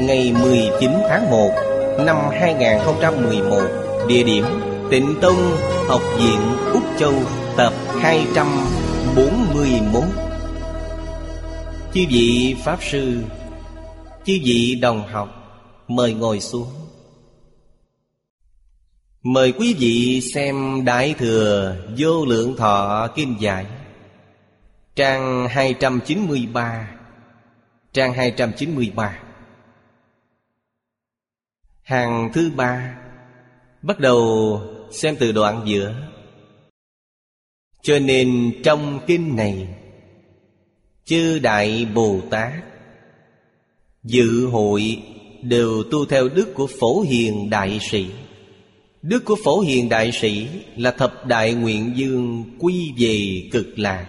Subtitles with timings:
[0.00, 1.50] Ngày 19 tháng 1
[1.98, 3.60] Năm 2011
[4.08, 4.44] Địa điểm
[4.90, 5.56] Tịnh Tông
[5.88, 6.40] Học viện
[6.72, 7.12] Úc Châu,
[7.56, 10.02] Tập 241
[11.94, 13.22] Chư vị Pháp Sư,
[14.24, 15.28] Chư vị đồng học,
[15.88, 16.68] Mời ngồi xuống.
[19.22, 23.66] Mời quý vị xem Đại Thừa Vô Lượng Thọ Kim Giải,
[24.96, 26.90] Trang 293
[27.92, 29.18] Trang 293
[31.86, 32.96] Hàng thứ ba.
[33.82, 35.94] Bắt đầu xem từ đoạn giữa.
[37.82, 39.68] Cho nên trong kinh này,
[41.04, 42.52] Chư Đại Bồ Tát
[44.02, 45.02] Dự hội
[45.42, 48.06] đều tu theo đức của Phổ Hiền Đại Sĩ.
[49.02, 54.06] Đức của Phổ Hiền Đại Sĩ là thập đại nguyện dương quy về cực lạc.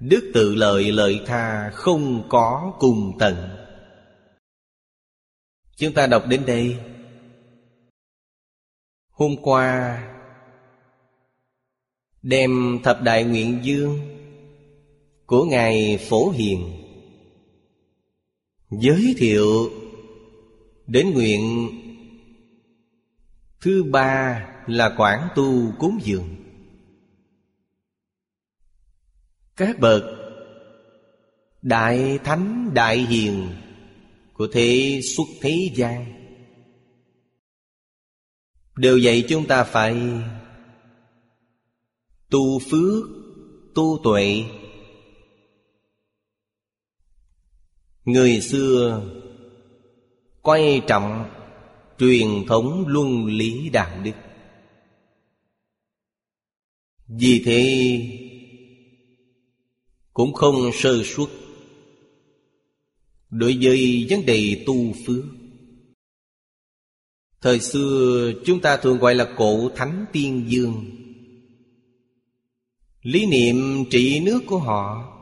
[0.00, 3.61] Đức tự lợi lợi tha không có cùng tận.
[5.82, 6.76] Chúng ta đọc đến đây.
[9.10, 9.98] Hôm qua,
[12.22, 13.98] Đem thập đại nguyện dương
[15.26, 16.70] Của Ngài Phổ Hiền,
[18.70, 19.70] Giới thiệu
[20.86, 21.68] Đến nguyện
[23.60, 26.36] Thứ ba là quản tu cúng dường.
[29.56, 30.02] Các bậc
[31.62, 33.48] Đại Thánh Đại Hiền
[34.42, 36.12] của thế xuất thế gian.
[38.76, 39.96] Đều dạy chúng ta phải
[42.30, 43.04] Tu phước,
[43.74, 44.44] Tu tuệ.
[48.04, 49.02] Người xưa
[50.40, 51.30] Quay trọng
[51.98, 54.14] Truyền thống luân lý đạo đức.
[57.06, 57.62] Vì thế
[60.12, 61.28] Cũng không sơ suất.
[63.32, 65.24] Đối với vấn đề tu phước.
[67.40, 70.84] Thời xưa, chúng ta thường gọi là cổ thánh tiên dương.
[73.02, 75.12] Lý niệm trị nước của họ.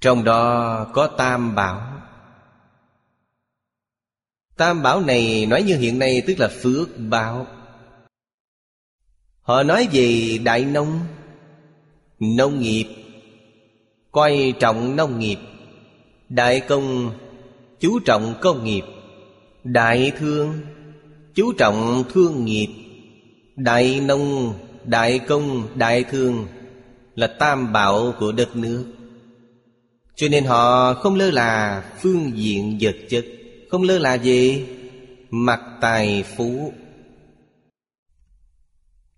[0.00, 2.02] Trong đó có tam bảo.
[4.56, 7.46] Tam bảo này nói như hiện nay, tức là phước bảo
[9.40, 11.00] Họ nói về đại nông
[12.18, 12.86] Nông nghiệp
[14.12, 15.38] Coi trọng nông nghiệp.
[16.28, 17.12] Đại công
[17.80, 18.82] Chú trọng công nghiệp.
[19.64, 20.54] Đại thương
[21.34, 22.68] Chú trọng thương nghiệp.
[23.56, 24.54] Đại nông,
[24.84, 26.46] Đại công, Đại thương
[27.14, 28.86] Là tam bảo của đất nước.
[30.14, 33.24] Cho nên họ không lơ là phương diện vật chất,
[33.70, 34.64] Không lơ là gì
[35.30, 36.72] Mặt tài phú.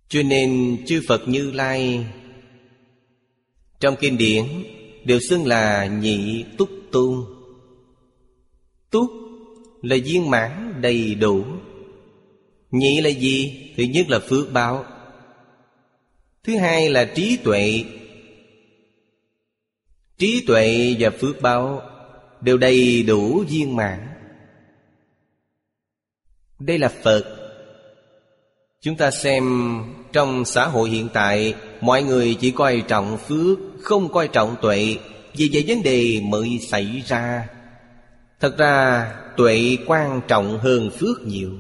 [0.09, 2.07] Cho nên chư Phật Như Lai
[3.81, 4.45] Trong kinh điển
[5.05, 7.25] Đều xưng là nhị túc tôn.
[8.91, 9.11] Túc
[9.83, 11.45] là viên mãn đầy đủ.
[12.71, 13.69] Nhị là gì?
[13.77, 14.85] Thứ nhất là phước báo.
[16.45, 17.85] Thứ hai là trí tuệ.
[20.19, 21.83] Trí tuệ và phước báo
[22.43, 24.09] Đều đầy đủ viên mãn.
[26.59, 27.25] Đây là Phật.
[28.81, 29.45] Chúng ta xem
[30.13, 34.97] trong xã hội hiện tại Mọi người chỉ coi trọng phước, Không coi trọng tuệ.
[35.37, 37.49] Vì vậy vấn đề mới xảy ra.
[38.41, 39.07] Thật ra,
[39.37, 41.51] tuệ quan trọng hơn phước nhiều.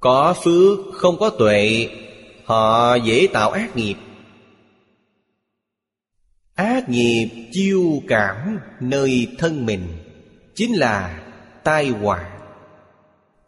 [0.00, 1.88] Có phước, không có tuệ,
[2.44, 3.96] Họ dễ tạo ác nghiệp.
[6.54, 9.86] Ác nghiệp chiêu cảm nơi thân mình,
[10.54, 11.22] Chính là
[11.64, 12.30] tai họa.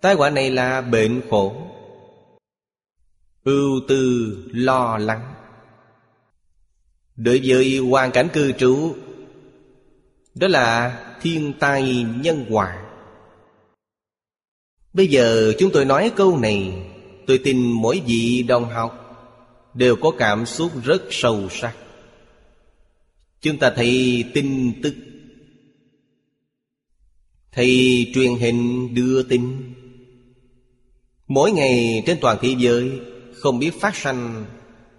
[0.00, 1.63] Tai họa này là bệnh khổ.
[3.44, 5.34] Ưu tư lo lắng.
[7.16, 8.94] Đối với hoàn cảnh cư trú,
[10.34, 12.86] Đó là thiên tai nhân quả
[14.92, 16.86] Bây giờ chúng tôi nói câu này,
[17.26, 19.04] Tôi tin mỗi vị đồng học
[19.74, 21.76] Đều có cảm xúc rất sâu sắc.
[23.40, 24.94] Chúng ta thấy tin tức.
[27.52, 29.74] Thì truyền hình đưa tin.
[31.28, 33.00] Mỗi ngày trên toàn thế giới
[33.34, 34.44] không biết phát sanh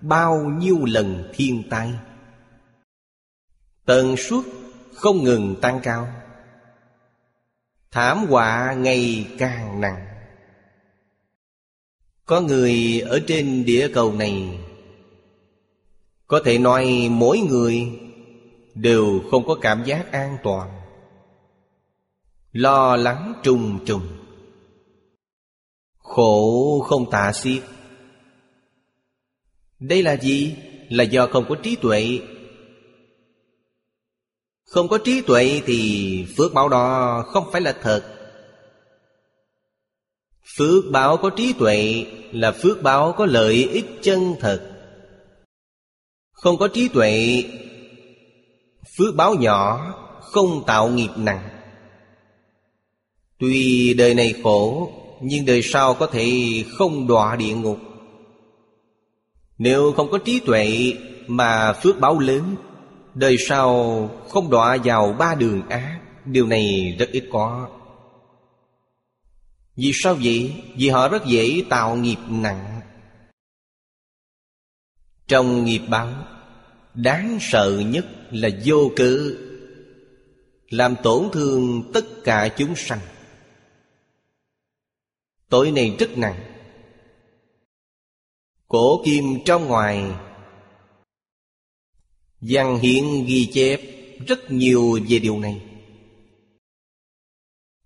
[0.01, 1.93] bao nhiêu lần thiên tai.
[3.85, 4.45] Tần suất
[4.93, 6.07] không ngừng tăng cao.
[7.91, 10.05] Thảm họa ngày càng nặng.
[12.25, 14.59] Có người ở trên địa cầu này,
[16.27, 17.91] Có thể nói mỗi người
[18.75, 20.81] Đều không có cảm giác an toàn.
[22.51, 24.07] Lo lắng trùng trùng.
[25.97, 27.63] Khổ không tạ xiết.
[29.80, 30.56] Đây là gì?
[30.89, 32.19] Là do không có trí tuệ.
[34.66, 38.04] Không có trí tuệ thì phước báo đó không phải là thật.
[40.57, 44.72] Phước báo có trí tuệ là phước báo có lợi ích chân thật.
[46.31, 47.44] Không có trí tuệ,
[48.98, 51.50] Phước báo nhỏ không tạo nghiệp nặng.
[53.39, 56.30] Tuy đời này khổ, Nhưng đời sau có thể
[56.69, 57.78] không đọa địa ngục.
[59.57, 60.94] Nếu không có trí tuệ
[61.28, 62.56] Mà phước báo lớn,
[63.13, 67.69] Đời sau không đọa vào ba đường ác Điều này rất ít có.
[69.75, 70.63] Vì sao vậy?
[70.75, 72.81] Vì họ rất dễ tạo nghiệp nặng.
[75.28, 76.13] Trong nghiệp báo,
[76.94, 79.18] Đáng sợ nhất là vô cớ,
[80.69, 83.00] Làm tổn thương tất cả chúng sanh.
[85.50, 86.44] Tội này rất nặng.
[88.75, 90.04] Cổ kim trong ngoài.
[92.42, 93.81] Văn hiện ghi chép
[94.27, 95.62] rất nhiều về điều này.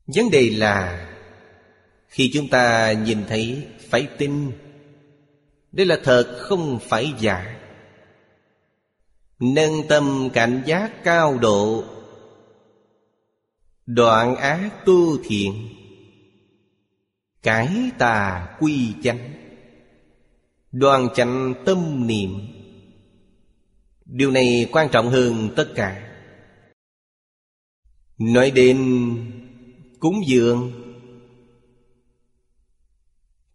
[0.07, 1.09] Vấn đề là,
[2.07, 4.51] Khi chúng ta nhìn thấy phải tin,
[5.71, 7.59] Đây là thật không phải giả.
[9.39, 11.83] Nâng tâm cảnh giác cao độ,
[13.85, 15.69] Đoạn ác tu thiện
[17.44, 19.48] Cải tà quy chánh.
[20.71, 22.30] Đoàn chánh tâm niệm.
[24.06, 26.16] Điều này quan trọng hơn tất cả.
[28.18, 28.77] Nói đến
[30.00, 30.71] cúng dường.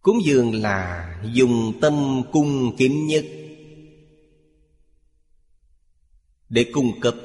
[0.01, 3.25] Cúng dường là dùng tâm cung kính nhất.
[6.49, 7.15] Để cung cấp,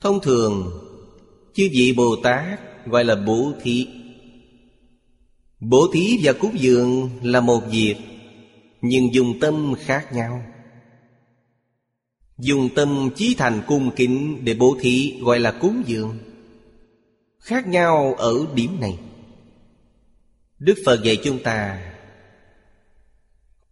[0.00, 0.80] Thông thường,
[1.54, 3.86] Chư vị Bồ Tát gọi là bố thí.
[5.60, 8.07] Bố thí và cúng dường là một việc
[8.80, 10.42] nhưng dùng tâm khác nhau.
[12.38, 16.18] Dùng tâm chí thành cung kính để bố thí gọi là cúng dường.
[17.38, 18.98] Khác nhau ở điểm này.
[20.58, 21.88] Đức Phật dạy chúng ta,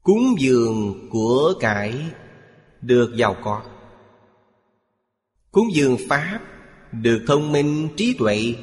[0.03, 1.95] Cúng dường của cải
[2.81, 3.63] được giàu có.
[5.53, 6.41] Cúng dường Pháp
[6.93, 8.55] được thông minh, trí tuệ.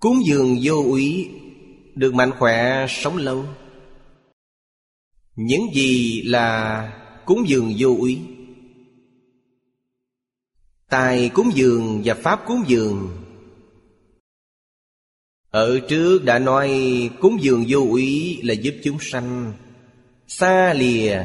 [0.00, 1.30] Cúng dường vô úy
[1.94, 3.44] Được mạnh khỏe, sống lâu.
[5.36, 8.18] Những gì là cúng dường vô úy.
[10.88, 13.24] Tài cúng dường và Pháp cúng dường.
[15.50, 16.70] Ở trước đã nói
[17.20, 19.52] cúng dường vô úy là giúp chúng sanh
[20.26, 21.24] Xa lìa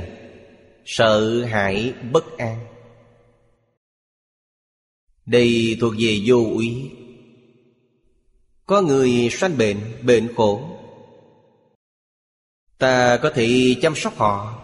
[0.86, 2.60] Sợ hãi bất an.
[5.26, 6.92] Đây thuộc về vô úy.
[8.66, 10.69] Có người sanh bệnh, bệnh khổ
[12.80, 14.62] Ta có thể chăm sóc họ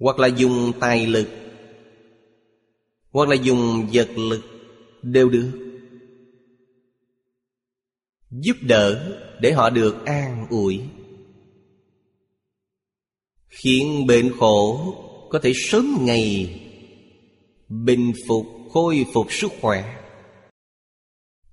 [0.00, 1.28] Hoặc là dùng tài lực
[3.10, 4.42] Hoặc là dùng vật lực
[5.02, 5.64] Đều được
[8.30, 10.80] Giúp đỡ để họ được an ủi.
[13.48, 14.94] Khiến bệnh khổ
[15.30, 16.60] có thể sớm ngày
[17.68, 20.00] Bình phục, khôi phục sức khỏe.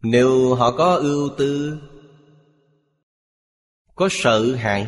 [0.02, 1.80] Nếu họ có ưu tư
[3.96, 4.88] có sợ hãi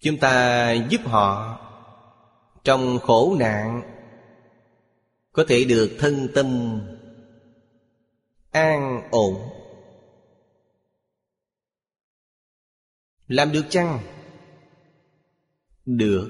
[0.00, 1.58] Chúng ta giúp họ
[2.64, 3.82] Trong khổ nạn,
[5.32, 6.80] Có thể được thân tâm
[8.50, 9.48] An ổn
[13.26, 13.98] Làm được chăng?
[15.84, 16.28] Được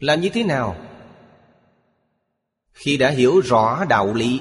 [0.00, 0.76] Làm như thế nào?
[2.76, 4.40] Khi đã hiểu rõ đạo lý,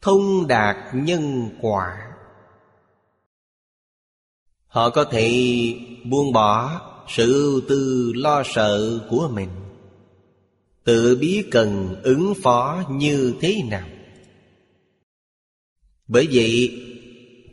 [0.00, 2.09] thông đạt nhân quả
[4.70, 5.30] họ có thể
[6.04, 9.48] buông bỏ sự ưu tư lo sợ của mình.
[10.84, 13.88] Tự biết cần ứng phó như thế nào?
[16.08, 16.80] Bởi vậy,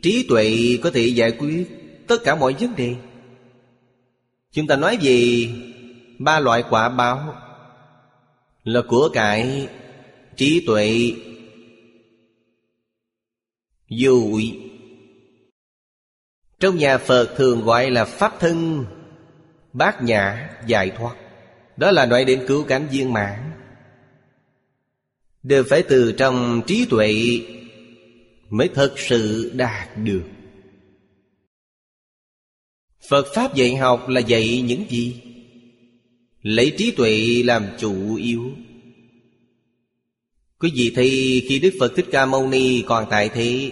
[0.02, 1.68] Trí tuệ có thể giải quyết
[2.06, 2.94] tất cả mọi vấn đề.
[4.52, 5.48] Chúng ta nói về
[6.18, 7.34] ba loại quả báo
[8.64, 9.68] Là của cải,
[10.36, 11.12] trí tuệ
[13.90, 14.67] vô ủy
[16.60, 18.84] trong nhà phật thường gọi là pháp thân,
[19.72, 21.16] bát nhã giải thoát.
[21.76, 23.50] Đó là nói đến cứu cánh viên mãn.
[25.42, 27.40] Đều phải từ trong trí tuệ
[28.50, 30.24] mới thật sự đạt được.
[33.08, 35.22] Phật pháp dạy học là dạy những gì?
[36.42, 38.50] Lấy trí tuệ làm chủ yếu.
[40.58, 43.70] Quý vị thấy khi Đức Phật Thích Ca Mâu Ni còn tại thế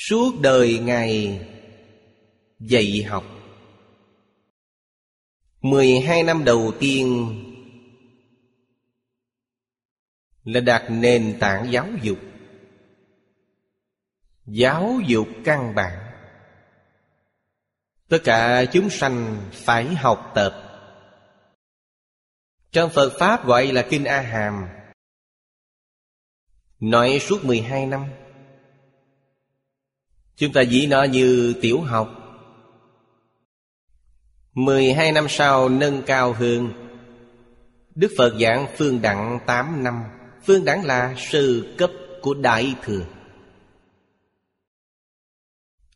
[0.00, 1.40] Suốt đời Ngài
[2.58, 3.24] dạy học.
[5.60, 7.34] 12 năm đầu tiên
[10.44, 12.18] Là đặt nền tảng giáo dục.
[14.46, 15.98] Giáo dục căn bản.
[18.08, 20.52] Tất cả chúng sanh phải học tập.
[22.70, 24.68] Trong Phật Pháp gọi là Kinh A Hàm.
[26.80, 28.04] Nói suốt 12 năm
[30.38, 32.14] Chúng ta dĩ nó như tiểu học.
[34.54, 36.72] 12 năm sau nâng cao hơn
[37.94, 40.02] Đức Phật giảng phương đẳng 8 năm.
[40.46, 41.90] Phương đẳng là sư cấp
[42.22, 43.04] của Đại Thừa.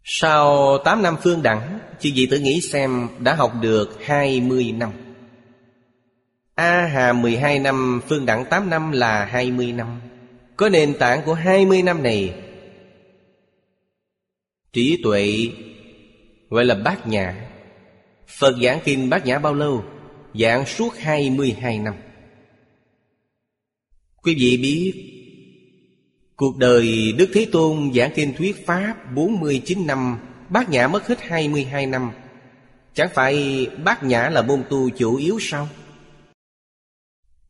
[0.04, 4.90] Sau 8 năm phương đẳng, Chư vị tự nghĩ xem đã học được 20 năm.
[6.54, 10.00] A Hà 12 năm, Phương đẳng 8 năm là 20 năm.
[10.56, 12.34] Có nền tảng của 20 năm này
[14.72, 15.48] Trí tuệ,
[16.50, 17.48] Gọi là bát nhã
[18.38, 19.84] Phật giảng kinh bát nhã bao lâu?
[20.34, 21.94] Giảng suốt 22 năm
[24.22, 24.92] Quý vị biết,
[26.36, 31.22] Cuộc đời Đức Thế Tôn giảng kinh thuyết Pháp 49 năm, Bát nhã mất hết
[31.22, 32.10] 22 năm
[32.94, 35.68] Chẳng phải bát nhã là môn tu chủ yếu sao?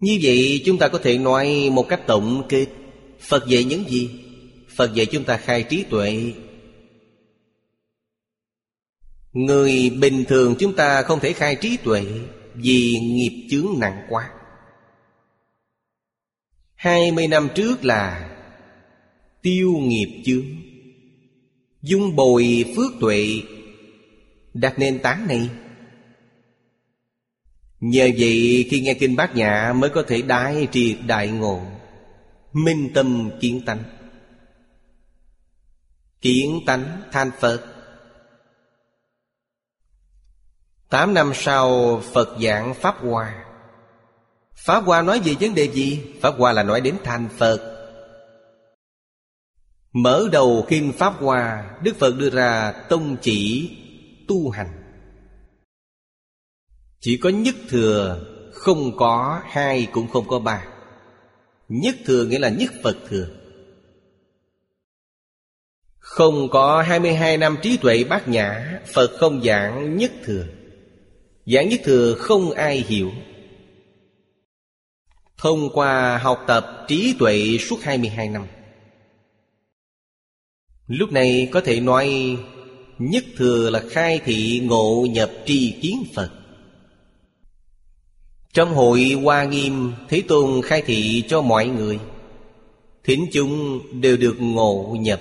[0.00, 2.66] Như vậy chúng ta có thể nói một cách tổng kết,
[3.20, 4.10] Phật dạy những gì?
[4.76, 6.32] Phật dạy chúng ta khai trí tuệ
[9.32, 12.04] Người bình thường chúng ta không thể khai trí tuệ
[12.54, 14.30] Vì nghiệp chướng nặng quá.
[16.74, 18.30] Hai mươi năm trước là
[19.42, 20.44] Tiêu nghiệp chướng.
[21.82, 23.40] Dung bồi phước tuệ
[24.54, 25.48] Đặt nền tảng này.
[27.80, 31.62] Nhờ vậy, khi nghe Kinh Bát Nhã Mới có thể đại triệt đại ngộ,
[32.52, 33.82] Minh tâm kiến tánh.
[36.20, 37.71] Kiến tánh than Phật.
[40.92, 43.44] Tám năm sau, Phật giảng Pháp Hoa.
[44.54, 46.04] Pháp Hoa nói về vấn đề gì?
[46.20, 47.88] Pháp Hoa là nói đến thành Phật.
[49.92, 53.70] Mở đầu Kinh Pháp Hoa, Đức Phật đưa ra tông chỉ
[54.28, 54.68] tu hành.
[57.00, 60.64] Chỉ có nhất thừa, Không có hai cũng không có ba.
[61.68, 63.26] Nhất thừa nghĩa là nhất Phật thừa.
[65.98, 70.44] Không có 22 năm trí tuệ bát nhã, Phật không giảng nhất thừa.
[71.46, 73.10] Giảng nhất thừa không ai hiểu.
[75.36, 78.46] Thông qua học tập trí tuệ suốt 22 năm.
[80.86, 82.36] Lúc này có thể nói,
[82.98, 86.30] Nhất thừa là khai thị ngộ nhập tri kiến Phật.
[88.52, 91.98] Trong hội Hoa Nghiêm, Thế Tôn khai thị cho mọi người.
[93.04, 95.20] Thỉnh chúng đều được ngộ nhập.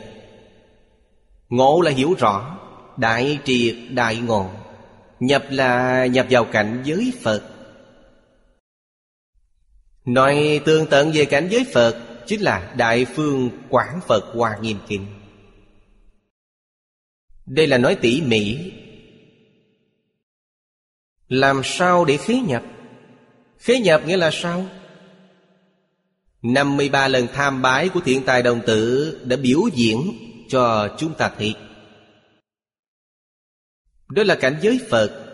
[1.50, 2.58] Ngộ là hiểu rõ,
[2.98, 4.50] Đại triệt, đại ngộ.
[5.22, 7.44] Nhập là nhập vào cảnh giới Phật.
[10.06, 14.78] Nói tương tận về cảnh giới Phật, Chính là Đại Phương Quảng Phật Hoa Nghiêm
[14.88, 15.06] Kinh
[17.46, 18.72] Đây là nói tỉ mỉ.
[21.28, 22.64] Làm sao để khế nhập?
[23.58, 24.66] Khế nhập nghĩa là sao?
[26.42, 30.12] 53 lần tham bái của thiện tài đồng tử Đã biểu diễn
[30.50, 31.56] cho chúng ta thấy.
[34.12, 35.28] Đó là cảnh giới Phật.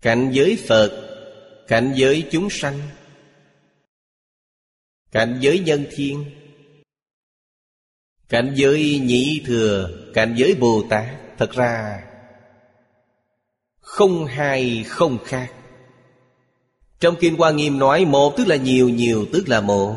[0.00, 1.02] Cảnh giới Phật
[1.68, 2.80] Cảnh giới chúng sanh.
[5.12, 6.24] Cảnh giới nhân thiên.
[8.28, 11.06] Cảnh giới nhị thừa Cảnh giới Bồ Tát.
[11.38, 12.02] Thật ra
[13.80, 15.52] Không hai không khác.
[17.00, 19.96] Trong Kinh Hoa Nghiêm nói một tức là nhiều, nhiều tức là một.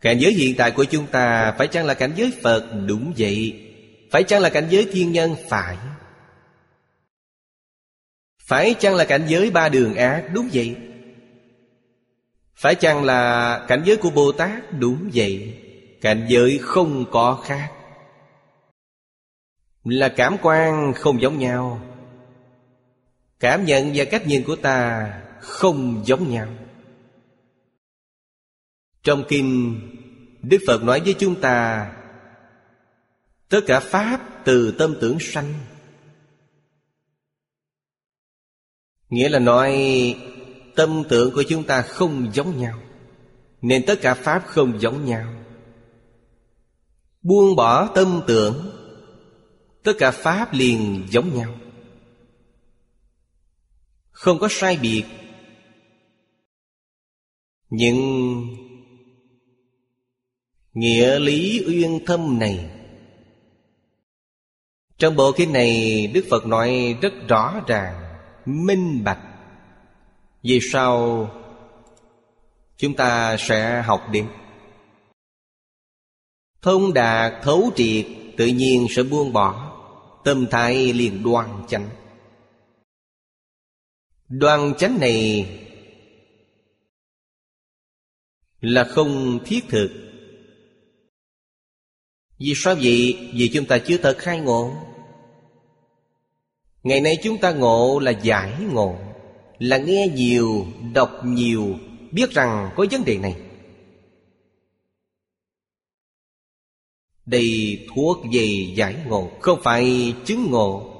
[0.00, 2.70] Cảnh giới hiện tại của chúng ta Phải chăng là cảnh giới Phật?
[2.86, 3.69] Đúng vậy.
[4.10, 5.34] Phải chăng là cảnh giới thiên nhân?
[5.48, 5.76] Phải.
[8.42, 10.24] Phải chăng là cảnh giới ba đường ác?
[10.32, 10.76] Đúng vậy.
[12.54, 15.58] Phải chăng là cảnh giới của Bồ Tát Đúng vậy.
[16.00, 17.72] Cảnh giới không có khác.
[19.84, 21.80] Là cảm quan không giống nhau.
[23.40, 26.48] Cảm nhận và cách nhìn của ta Không giống nhau.
[29.02, 29.80] Trong kinh,
[30.42, 31.86] Đức Phật nói với chúng ta
[33.50, 35.54] Tất cả Pháp từ tâm tưởng sanh.
[39.08, 39.74] Nghĩa là nói,
[40.76, 42.82] Tâm tưởng của chúng ta không giống nhau,
[43.62, 45.34] Nên tất cả Pháp không giống nhau.
[47.22, 48.70] Buông bỏ tâm tưởng,
[49.82, 51.54] Tất cả Pháp liền giống nhau.
[54.10, 55.04] Không có sai biệt.
[57.70, 58.00] Nhưng,
[60.72, 62.79] Nghĩa lý uyên thâm này
[65.00, 68.16] trong bộ kinh này, Đức Phật nói rất rõ ràng,
[68.46, 69.18] Minh bạch.
[70.42, 71.30] Vì sao?
[72.76, 74.28] Chúng ta sẽ học đến
[76.62, 79.76] Thông đạt thấu triệt, Tự nhiên sẽ buông bỏ,
[80.24, 81.88] Tâm thái liền đoan chánh.
[84.28, 85.46] Đoan chánh này
[88.60, 89.90] Là không thiết thực.
[92.38, 93.30] Vì sao vậy?
[93.34, 94.89] Vì chúng ta chưa thật khai ngộ.
[96.82, 98.96] Ngày nay chúng ta ngộ là giải ngộ
[99.58, 101.78] Là nghe nhiều, đọc nhiều
[102.12, 103.36] Biết rằng có vấn đề này.
[107.26, 110.96] Đây thuốc về giải ngộ Không phải chứng ngộ.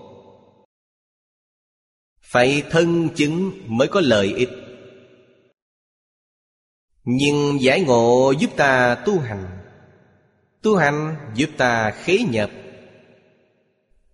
[2.21, 4.49] Phải thân chứng mới có lợi ích.
[7.05, 9.47] Nhưng giải ngộ giúp ta tu hành.
[10.63, 12.51] Tu hành giúp ta khế nhập.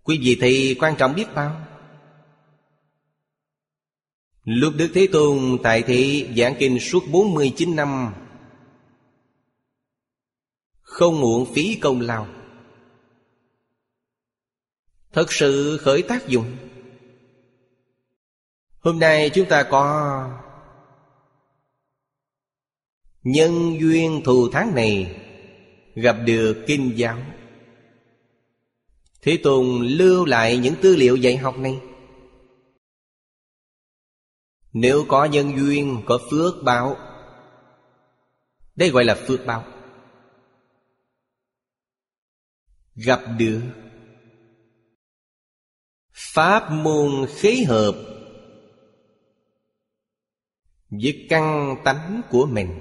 [0.06, 1.66] Quý vị thì quan trọng biết bao.
[4.44, 8.14] Lúc Đức Thế Tôn tại thị giảng kinh suốt 49 năm,
[10.80, 12.28] Không muộn phí công lao.
[15.12, 16.56] Thật sự khởi tác dụng.
[18.78, 20.30] Hôm nay chúng ta có
[23.22, 25.22] Nhân duyên thù tháng này
[25.94, 27.18] Gặp được kinh giáo.
[29.26, 31.80] Thế Tôn lưu lại những tư liệu dạy học này.
[34.72, 36.96] Nếu có nhân duyên, có phước báo.
[38.76, 39.64] Đây gọi là phước báo.
[42.94, 43.62] Gặp được.
[46.12, 47.94] Pháp môn khế hợp.
[50.90, 52.80] Với căn tánh của mình.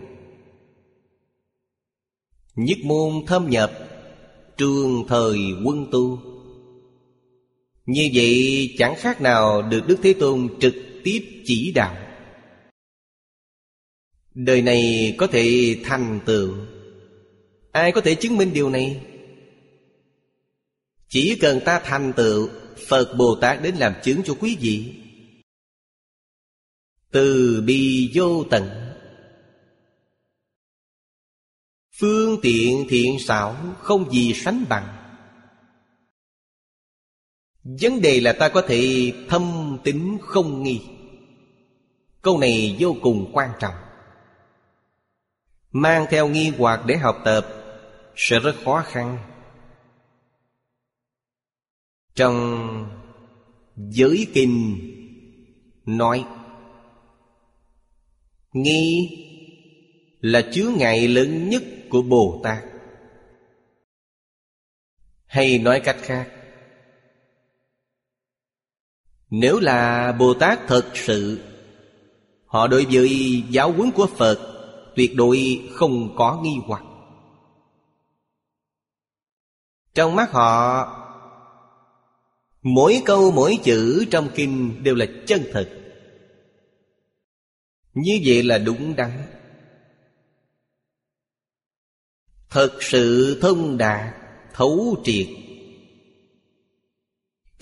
[2.55, 3.71] Nhất môn thâm nhập
[4.57, 6.34] Trường thời quân tu.
[7.85, 11.97] Như vậy, chẳng khác nào được Đức Thế Tôn trực tiếp chỉ đạo.
[14.33, 16.55] Đời này có thể thành tựu.
[17.71, 19.01] Ai có thể chứng minh điều này?
[21.09, 22.49] Chỉ cần ta thành tựu,
[22.87, 24.93] Phật Bồ Tát đến làm chứng cho quý vị.
[27.11, 28.69] Từ bi vô tận.
[31.99, 35.04] Phương tiện thiện xảo Không gì sánh bằng.
[37.65, 40.81] Vấn đề là ta có thể thâm tính không nghi.
[42.21, 43.75] Câu này vô cùng quan trọng.
[45.71, 47.47] Mang theo nghi hoặc để học tập
[48.15, 49.17] Sẽ rất khó khăn.
[52.15, 52.89] Trong
[53.75, 54.79] giới kinh
[55.85, 56.25] nói,
[58.53, 59.09] Nghi
[60.19, 62.63] là chứa ngại lớn nhất của Bồ Tát.
[65.25, 66.34] Hay nói cách khác
[69.37, 71.39] nếu là Bồ Tát thật sự,
[72.45, 74.39] Họ đối với giáo huấn của Phật
[74.95, 76.83] Tuyệt đối không có nghi hoặc.
[79.93, 80.87] Trong mắt họ,
[82.61, 85.69] Mỗi câu mỗi chữ trong kinh đều là chân thật.
[87.93, 89.11] Như vậy là đúng đắn.
[92.49, 94.15] Thật sự thông đạt,
[94.53, 95.27] Thấu triệt.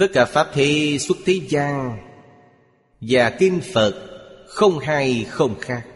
[0.04, 1.98] Tất cả Pháp thế xuất thế gian
[3.02, 3.94] Và Kinh Phật
[4.48, 5.88] Không hay không khác.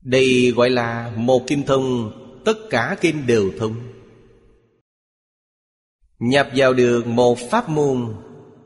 [0.00, 2.12] Đây gọi là một kinh thông,
[2.44, 3.74] Tất cả kinh đều thông.
[6.18, 8.14] Nhập vào được một pháp môn,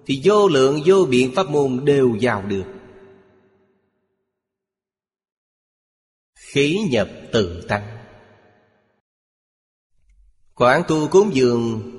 [0.07, 2.65] Thì vô lượng vô biện pháp môn đều vào được.
[6.35, 7.99] Khí nhập tự tăng.
[10.55, 11.93] Quán tu cúng dường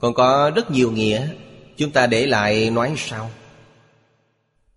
[0.00, 1.28] còn có rất nhiều nghĩa,
[1.76, 3.30] Chúng ta để lại nói sau.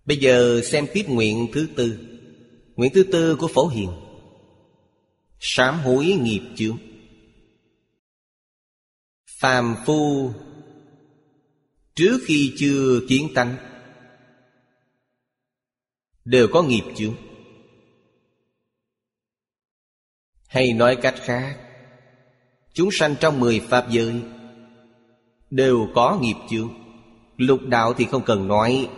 [0.04, 1.98] Bây giờ xem tiếp nguyện thứ tư.
[2.76, 3.90] Nguyện thứ tư của Phổ Hiền.
[5.40, 6.78] Sám hối nghiệp chướng.
[9.40, 10.32] Phàm phu,
[11.94, 13.56] Trước khi chưa kiến tánh,
[16.24, 17.14] Đều có nghiệp chướng.
[20.46, 21.58] Hay nói cách khác,
[22.72, 24.22] Chúng sanh trong mười pháp giới
[25.54, 26.68] Đều có nghiệp chướng.
[27.36, 28.88] Lục đạo thì không cần nói.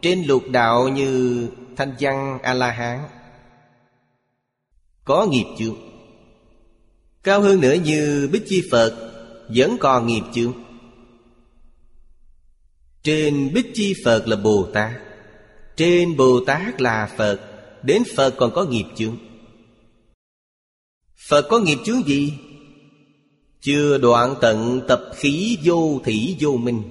[0.00, 2.98] Trên lục đạo như Thanh văn, A-la-hán,
[5.04, 5.76] Có nghiệp chướng.
[7.22, 9.12] Cao hơn nữa như Bích Chi Phật
[9.56, 10.52] Vẫn còn nghiệp chướng.
[13.02, 14.92] Trên Bích Chi Phật là Bồ Tát,
[15.76, 17.40] Trên Bồ Tát là Phật,
[17.82, 19.16] Đến Phật còn có nghiệp chướng.
[21.28, 22.32] Phật có nghiệp chướng gì?
[23.62, 26.82] Chưa đoạn tận tập khí vô thủy vô minh.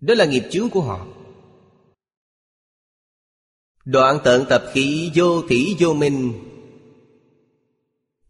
[0.00, 1.06] Đó là nghiệp chướng của họ.
[3.84, 6.32] Đoạn tận tập khí vô thủy vô minh,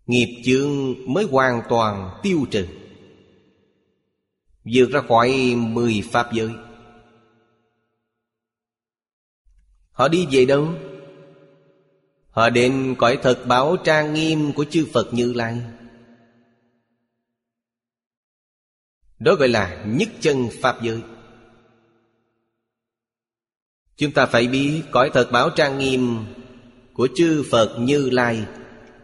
[0.06, 2.66] Nghiệp chướng mới hoàn toàn tiêu trừ.
[4.64, 6.50] Vượt ra khỏi mười pháp giới.
[9.90, 10.68] Họ đi về đâu?
[12.30, 15.62] Họ đến cõi thật bảo trang nghiêm của chư Phật Như Lai.
[19.18, 21.00] Đó gọi là nhất chân Pháp giới.
[23.96, 26.24] Chúng ta phải biết cõi thật báo trang nghiêm
[26.94, 28.46] của chư Phật Như Lai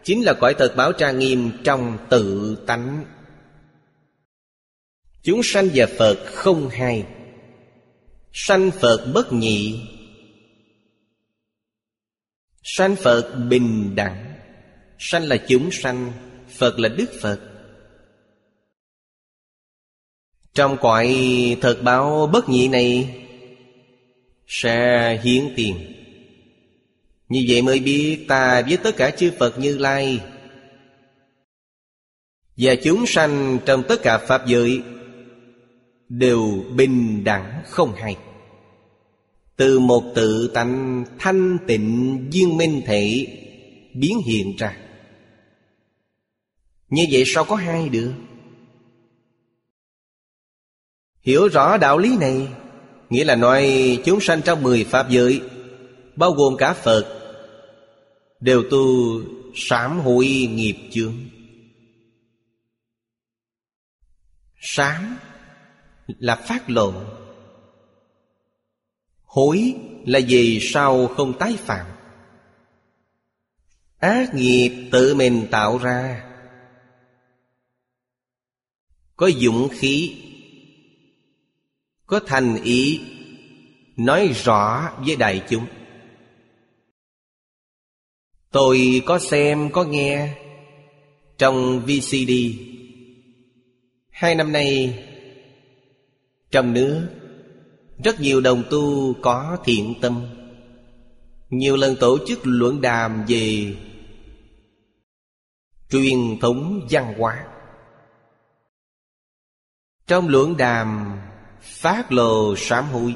[0.05, 3.05] Chính là cõi thật báo trang nghiêm trong tự tánh.
[5.23, 7.05] Chúng sanh và Phật không hai.
[8.33, 9.87] Sanh Phật bất nhị.
[12.63, 14.35] Sanh Phật bình đẳng.
[14.99, 16.11] Sanh là chúng sanh,
[16.57, 17.39] Phật là Đức Phật.
[20.55, 21.17] Trong cõi
[21.61, 23.21] thật báo bất nhị này
[24.47, 25.75] Sẽ hiến tiền.
[27.29, 30.21] Như vậy mới biết ta với tất cả chư Phật Như Lai.
[32.57, 34.81] Và chúng sanh trong tất cả Pháp giới
[36.09, 38.17] Đều bình đẳng không hay.
[39.55, 43.27] Từ một tự tánh thanh tịnh viên minh thể
[43.93, 44.77] Biến hiện ra.
[46.89, 48.11] Như vậy sao có hai được?
[51.25, 52.47] Hiểu rõ đạo lý này,
[53.09, 55.41] Nghĩa là nói chúng sanh trong mười Pháp giới,
[56.15, 57.05] Bao gồm cả Phật,
[58.39, 58.85] Đều tu
[59.55, 61.15] sám hối nghiệp chướng.
[64.59, 65.17] Sám
[66.07, 66.93] là phát lộ.
[69.23, 71.85] Hối là gì sau không tái phạm.
[73.99, 76.25] Ác nghiệp tự mình tạo ra.
[79.15, 80.24] Có dũng khí
[82.05, 83.01] có thành ý
[83.97, 85.65] Nói rõ với đại chúng.
[88.51, 90.37] Tôi có xem, có nghe
[91.37, 92.31] Trong VCD
[94.09, 94.99] Hai năm nay,
[96.51, 97.07] Trong nước,
[98.03, 100.25] Rất nhiều đồng tu có thiện tâm.
[101.49, 103.75] Nhiều lần tổ chức luận đàm về
[105.89, 107.45] Truyền thống văn hóa.
[110.07, 111.17] Trong luận đàm
[111.65, 113.15] Phát lồ sám hối.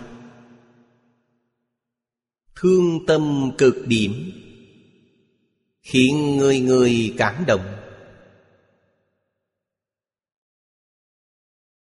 [2.56, 4.32] Thương tâm cực điểm,
[5.82, 7.76] Khiến người người cảm động.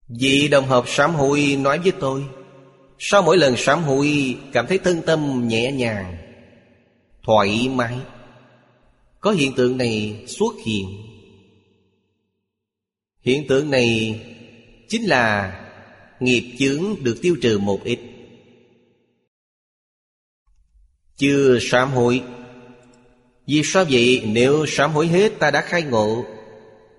[0.08, 2.24] Vị đồng học sám hối nói với tôi,
[2.98, 6.16] Sau mỗi lần sám hối, Cảm thấy thân tâm nhẹ nhàng,
[7.22, 7.98] Thoải mái.
[9.20, 10.86] Có hiện tượng này xuất hiện.
[13.20, 14.20] Hiện tượng này
[14.88, 15.62] Chính là
[16.20, 18.00] Nghiệp chướng được tiêu trừ một ít.
[21.16, 22.22] Chưa sám hối.
[23.46, 24.22] Vì sao vậy?
[24.26, 26.24] Nếu sám hối hết, ta đã khai ngộ,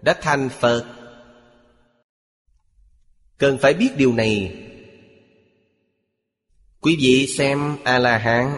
[0.02, 0.86] Đã thành Phật.
[3.38, 4.64] Cần phải biết điều này.
[6.82, 8.58] Quý vị xem A-la-hán.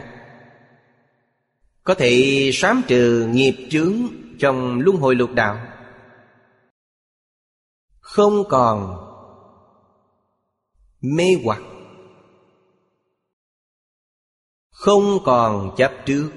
[1.83, 3.93] Có thể sám trừ nghiệp chướng
[4.39, 5.67] Trong luân hồi lục đạo.
[7.99, 9.08] Không còn
[11.01, 11.61] Mê hoặc.
[14.71, 16.31] Không còn chấp trước.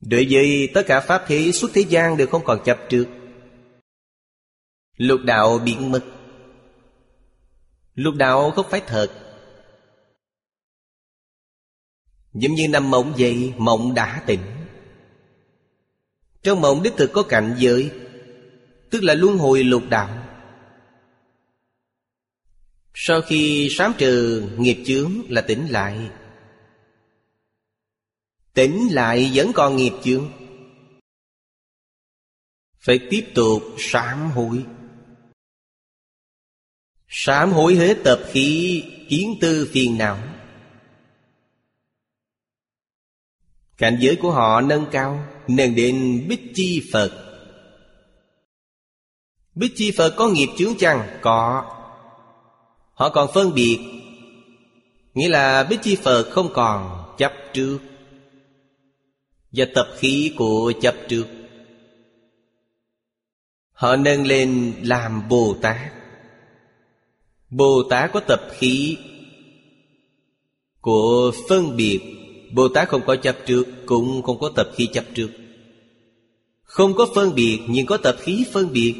[0.00, 3.06] Đối với tất cả pháp thế suốt thế gian đều không còn chấp trước,
[4.96, 6.04] Lục đạo biến mất.
[7.94, 9.08] Lục đạo không phải thật.
[12.32, 14.40] Giống như nằm mộng vậy Mộng đã tỉnh.
[16.42, 17.90] Trong mộng đích thực có cảnh giới,
[18.90, 20.29] Tức là luân hồi lục đạo.
[22.94, 26.10] Sau khi sám trừ, nghiệp chướng là tỉnh lại.
[28.54, 30.30] Tỉnh lại vẫn còn nghiệp chướng.
[32.78, 34.64] Phải tiếp tục sám hối.
[37.08, 40.18] Sám hối hết tập khí, kiến tư phiền não.
[43.78, 47.26] Cảnh giới của họ nâng cao Nâng đến Bích Chi Phật.
[49.54, 51.18] Bích Chi Phật có nghiệp chướng chăng?
[51.22, 51.76] Có.
[53.00, 53.78] Họ còn phân biệt.
[55.14, 57.78] Nghĩa là Bích Chi Phật không còn chấp trước.
[59.52, 61.26] Và tập khí của chấp trước.
[63.72, 65.92] Họ nâng lên làm Bồ Tát.
[67.50, 68.96] Bồ Tát có tập khí
[70.80, 72.00] Của phân biệt.
[72.52, 75.30] Bồ Tát không có chấp trước, Cũng không có tập khí chấp trước.
[76.62, 78.94] Không có phân biệt, Nhưng có tập khí phân biệt.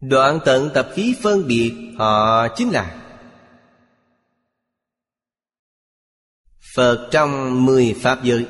[0.00, 2.96] Đoạn tận tập khí phân biệt, Họ chính là
[6.74, 8.46] Phật trong mười Pháp giới.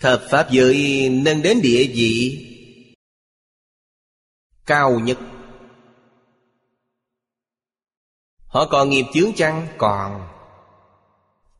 [0.00, 2.40] Thập Pháp giới nâng đến địa vị
[4.66, 5.18] Cao nhất.
[8.46, 9.66] Họ còn nghiệp chướng chăng?
[9.78, 10.28] Còn.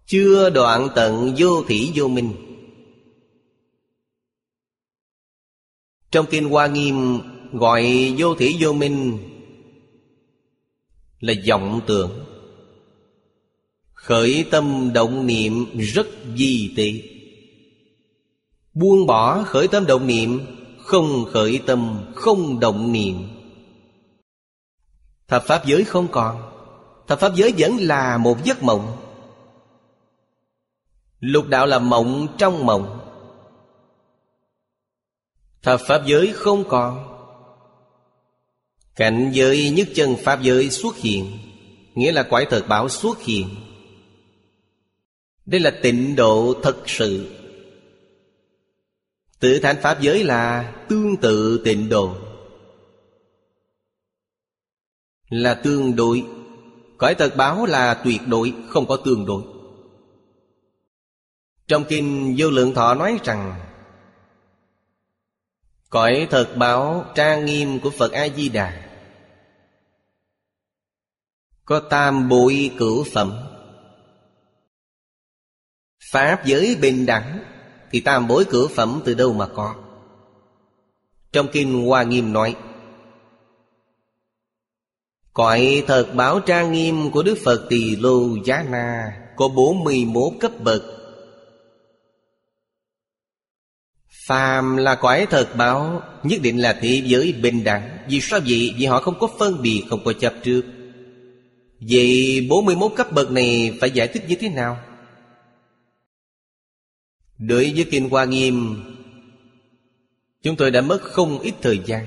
[0.06, 2.34] Chưa đoạn tận vô thủy vô minh.
[6.10, 7.20] Trong Kinh Hoa Nghiêm
[7.54, 9.18] Gọi vô thủy vô minh
[11.20, 12.10] Là vọng tưởng.
[13.92, 17.02] Khởi tâm động niệm rất di tị.
[18.74, 20.40] Buông bỏ khởi tâm động niệm,
[20.78, 23.28] Không khởi tâm không động niệm.
[25.28, 26.42] Thập Pháp giới không còn,
[27.06, 28.96] Thập Pháp giới vẫn là một giấc mộng.
[31.20, 33.00] Lục đạo là mộng trong mộng.
[35.62, 37.13] Thập Pháp giới không còn
[38.96, 41.38] Cảnh giới nhất chân Pháp giới xuất hiện,
[41.94, 43.48] Nghĩa là quải thật bảo xuất hiện.
[45.46, 47.30] Đây là tịnh độ thật sự.
[49.40, 52.16] Tự thành Pháp giới là tương tự tịnh độ.
[55.28, 56.24] Là tương đối.
[56.98, 59.42] Cõi thật báo là tuyệt đối, Không có tương đối.
[61.68, 63.60] Trong kinh vô lượng thọ nói rằng
[65.90, 68.83] Cõi thật báo trang nghiêm của Phật A-di-đà
[71.64, 73.32] có tam bụi cửu phẩm.
[76.12, 77.44] Pháp giới bình đẳng
[77.90, 79.74] Thì tam bối cửu phẩm từ đâu mà có?
[81.32, 82.56] Trong Kinh Hoa Nghiêm nói
[85.32, 90.52] Cõi thật báo trang nghiêm của Đức Phật Tỳ Lô Giá Na Có 41 cấp
[90.60, 90.82] bậc.
[94.26, 98.74] Phàm là cõi thật báo Nhất định là thế giới bình đẳng Vì sao vậy?
[98.76, 100.62] Vì họ không có phân biệt, không có chấp trước.
[101.80, 104.84] Vậy 41 cấp bậc này phải giải thích như thế nào?
[107.38, 108.82] Đối với Kinh Hoa Nghiêm,
[110.42, 112.06] Chúng tôi đã mất không ít thời gian.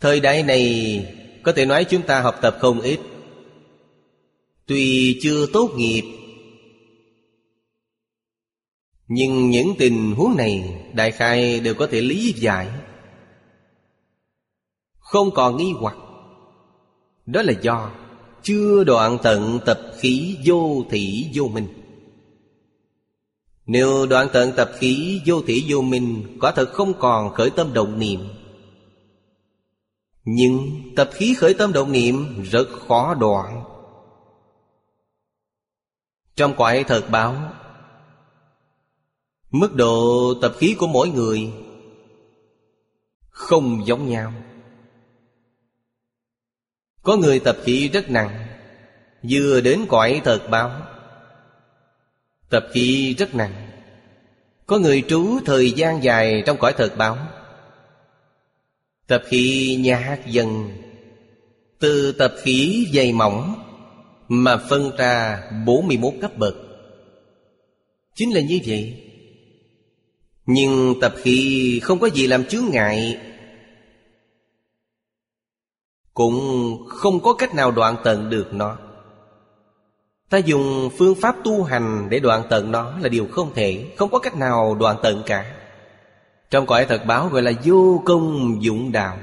[0.00, 1.06] Thời đại này,
[1.42, 3.00] Có thể nói chúng ta học tập không ít.
[4.66, 6.04] Tuy chưa tốt nghiệp,
[9.08, 12.68] Nhưng những tình huống này Đại khai đều có thể lý giải.
[14.98, 15.96] Không còn nghi hoặc.
[17.28, 17.90] Đó là do
[18.42, 21.68] Chưa đoạn tận tập khí vô thị vô minh.
[23.66, 27.72] Nếu đoạn tận tập khí vô thị vô minh Quả thật không còn khởi tâm
[27.72, 28.20] động niệm.
[30.24, 33.64] Nhưng tập khí khởi tâm động niệm Rất khó đoạn.
[36.36, 37.52] Trong quại thật báo,
[39.50, 41.52] Mức độ tập khí của mỗi người
[43.30, 44.32] Không giống nhau.
[47.08, 48.46] Có người tập khí rất nặng,
[49.30, 50.70] Vừa đến cõi thật báo.
[52.50, 53.70] Tập khí rất nặng,
[54.66, 57.18] Có người trú thời gian dài trong cõi thật báo.
[59.06, 60.70] Tập khí nhạt dần,
[61.78, 63.54] Từ tập khí dày mỏng
[64.28, 66.54] Mà phân ra 41 cấp bậc.
[68.14, 69.02] Chính là như vậy.
[70.46, 73.18] Nhưng tập khí không có gì làm chướng ngại
[76.18, 78.76] cũng không có cách nào đoạn tận được nó.
[80.30, 84.10] Ta dùng phương pháp tu hành để đoạn tận nó là điều không thể, Không
[84.10, 85.54] có cách nào đoạn tận cả.
[86.50, 89.18] Trong cõi thật báo gọi là vô công dụng đạo.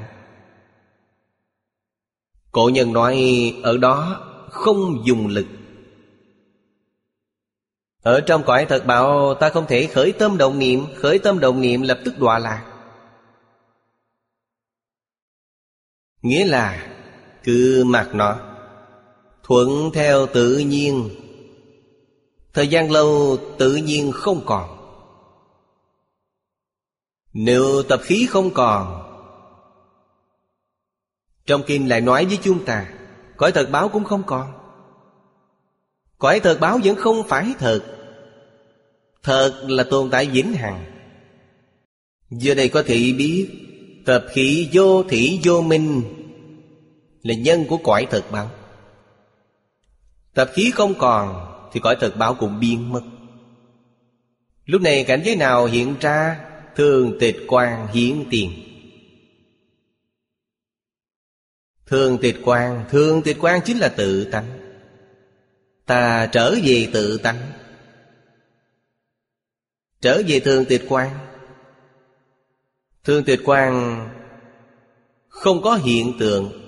[2.52, 3.18] Cổ nhân nói,
[3.64, 5.46] ở đó không dùng lực.
[8.04, 11.62] Ở trong cõi thật bảo ta không thể khởi tâm động niệm, Khởi tâm động
[11.62, 12.75] niệm lập tức đọa lạc.
[16.26, 16.88] Nghĩa là
[17.44, 18.40] cứ mặc nó,
[19.44, 21.10] Thuận theo tự nhiên.
[22.54, 24.70] Thời gian lâu tự nhiên không còn.
[27.34, 29.02] Nếu tập khí không còn,
[31.46, 32.94] Trong kinh lại nói với chúng ta,
[33.38, 34.54] Cõi thật báo cũng không còn.
[36.18, 37.82] Cõi thật báo vẫn không phải thật.
[39.24, 40.86] Thật là tồn tại vĩnh hằng.
[42.30, 43.66] Giờ đây có thể biết,
[44.06, 46.15] Tập khí vô thủy vô minh
[47.26, 48.52] là nhân của cõi thật báo.
[50.34, 53.02] Tập khí không còn Thì cõi thật báo cũng biến mất.
[54.66, 56.40] Lúc này cảnh giới nào hiện ra,
[56.76, 58.52] Thường tịch quan hiển tiền.
[61.86, 64.60] Thường tịch quan Thường tịch quan chính là tự tánh.
[65.86, 67.52] Ta trở về tự tánh.
[70.02, 71.10] Trở về thường tịch quan
[73.04, 74.00] Thường tịch quan
[75.30, 76.65] Không có hiện tượng.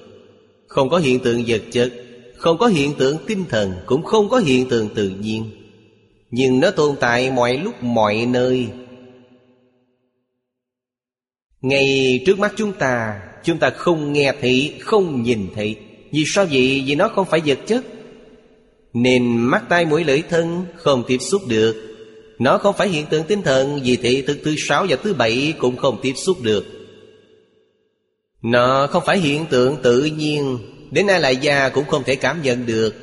[0.67, 1.93] Không có hiện tượng vật chất
[2.35, 5.51] Không có hiện tượng tinh thần Cũng không có hiện tượng tự nhiên.
[6.31, 8.67] Nhưng nó tồn tại mọi lúc mọi nơi.
[11.61, 15.75] Ngay trước mắt chúng ta Chúng ta không nghe thị, Không nhìn thị,
[16.11, 16.83] Vì sao vậy?
[16.85, 17.85] Vì nó không phải vật chất.
[18.93, 21.75] Nên mắt tai mũi lưỡi thân Không tiếp xúc được.
[22.39, 25.53] Nó không phải hiện tượng tinh thần Vì thị thực thứ sáu và thứ bảy
[25.57, 26.76] Cũng không tiếp xúc được.
[28.41, 30.59] Nó không phải hiện tượng tự nhiên,
[30.91, 32.95] Đến ai lại già cũng không thể cảm nhận được.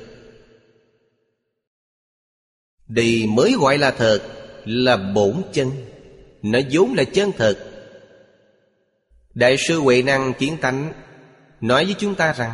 [2.88, 4.22] Đây mới gọi là thật,
[4.64, 5.70] Là bổn chân.
[6.42, 7.58] Nó vốn là chân thật.
[9.34, 10.92] Đại sư Huệ Năng Kiến Tánh,
[11.60, 12.52] Nói với chúng ta rằng,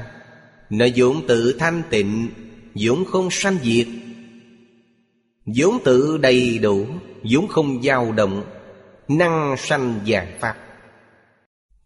[0.70, 2.28] Nó vốn tự thanh tịnh,
[2.74, 3.86] vốn không sanh diệt.
[5.46, 6.86] Vốn tự đầy đủ,
[7.30, 8.44] vốn không dao động,
[9.08, 10.56] năng sanh vàng pháp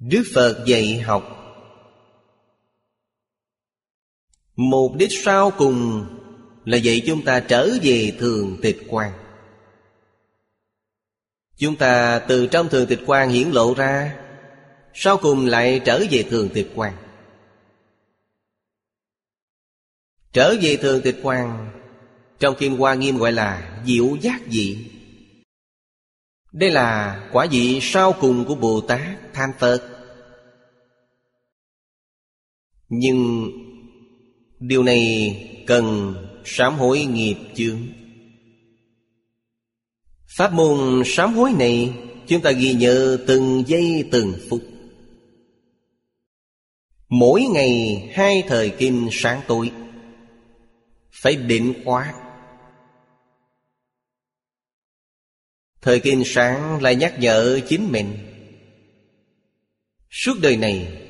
[0.09, 1.31] đức phật dạy học.
[4.57, 6.07] Mục đích sau cùng
[6.65, 9.13] là dạy chúng ta trở về thường tịch quan.
[11.57, 14.17] Chúng ta từ trong thường tịch quan hiển lộ ra,
[14.95, 16.93] sau cùng lại trở về thường tịch quan.
[20.33, 21.71] Trở về thường tịch quan,
[22.39, 24.91] trong Kim Hoa Nghiêm gọi là diệu giác dị
[26.53, 29.94] Đây là quả vị sau cùng của Bồ Tát Thanh Phật.
[32.99, 33.51] Nhưng
[34.61, 37.79] Điều này cần sám hối nghiệp chướng.
[40.37, 41.93] Pháp môn sám hối này
[42.27, 44.63] Chúng ta ghi nhớ từng giây từng phút.
[47.09, 49.71] Mỗi ngày hai thời kinh sáng tối,
[51.23, 52.15] Phải định khóa
[55.83, 58.13] Thời kinh sáng lại nhắc nhở chính mình.
[60.11, 61.04] Suốt đời này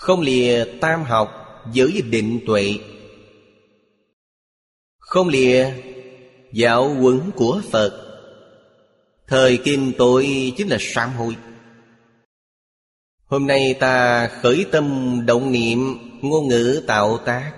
[0.00, 1.28] không lìa tam học,
[1.72, 2.78] giữ định tuệ.
[4.98, 5.72] Không lìa
[6.52, 8.20] dạo quẩn của Phật.
[9.26, 11.36] Thời kinh tôi chính là sám hối.
[13.24, 15.78] Hôm nay ta khởi tâm động niệm,
[16.22, 17.52] Ngôn ngữ tạo tác.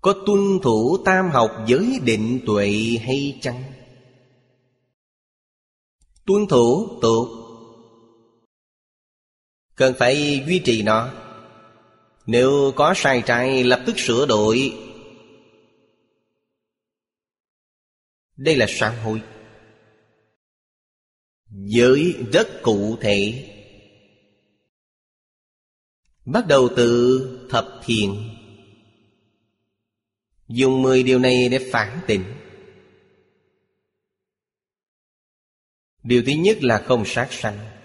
[0.00, 2.68] Có tuân thủ tam học giới định tuệ
[3.04, 3.62] hay chăng?
[6.26, 7.45] Tuân thủ, tốt.
[9.76, 11.12] Cần phải duy trì nó.
[12.26, 14.72] Nếu có sai trái, lập tức sửa đổi.
[18.36, 19.22] Đây là sám hối.
[21.50, 23.48] Giới rất cụ thể.
[26.24, 28.30] Bắt đầu từ thập thiện.
[30.48, 32.24] Dùng mười điều này để phản tỉnh
[36.02, 37.75] Điều thứ nhất là không sát sanh.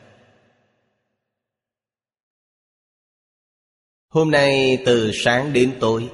[4.11, 6.11] Hôm nay từ sáng đến tối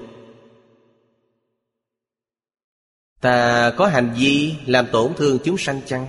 [3.22, 6.08] Ta có hành vi làm tổn thương chúng sanh chăng?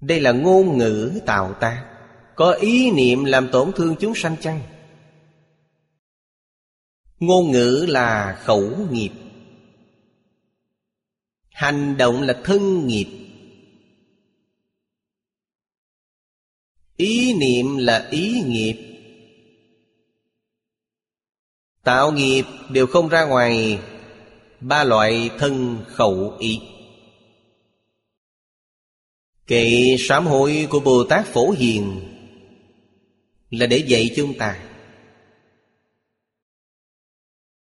[0.00, 1.84] Đây là ngôn ngữ tạo ta
[2.34, 4.60] Có ý niệm làm tổn thương chúng sanh chăng?
[7.18, 9.12] Ngôn ngữ là khẩu nghiệp
[11.48, 13.25] Hành động là thân nghiệp
[16.96, 18.76] Ý niệm là ý nghiệp.
[21.82, 23.78] Tạo nghiệp đều không ra ngoài
[24.60, 26.60] Ba loại thân khẩu ý.
[29.46, 32.00] Kệ sám hối của Bồ Tát Phổ Hiền
[33.50, 34.62] Là để dạy chúng ta.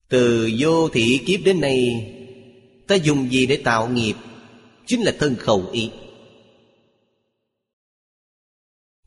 [0.09, 2.11] Từ vô thị kiếp đến nay,
[2.87, 4.15] Ta dùng gì để tạo nghiệp?
[4.87, 5.91] Chính là thân khẩu ý.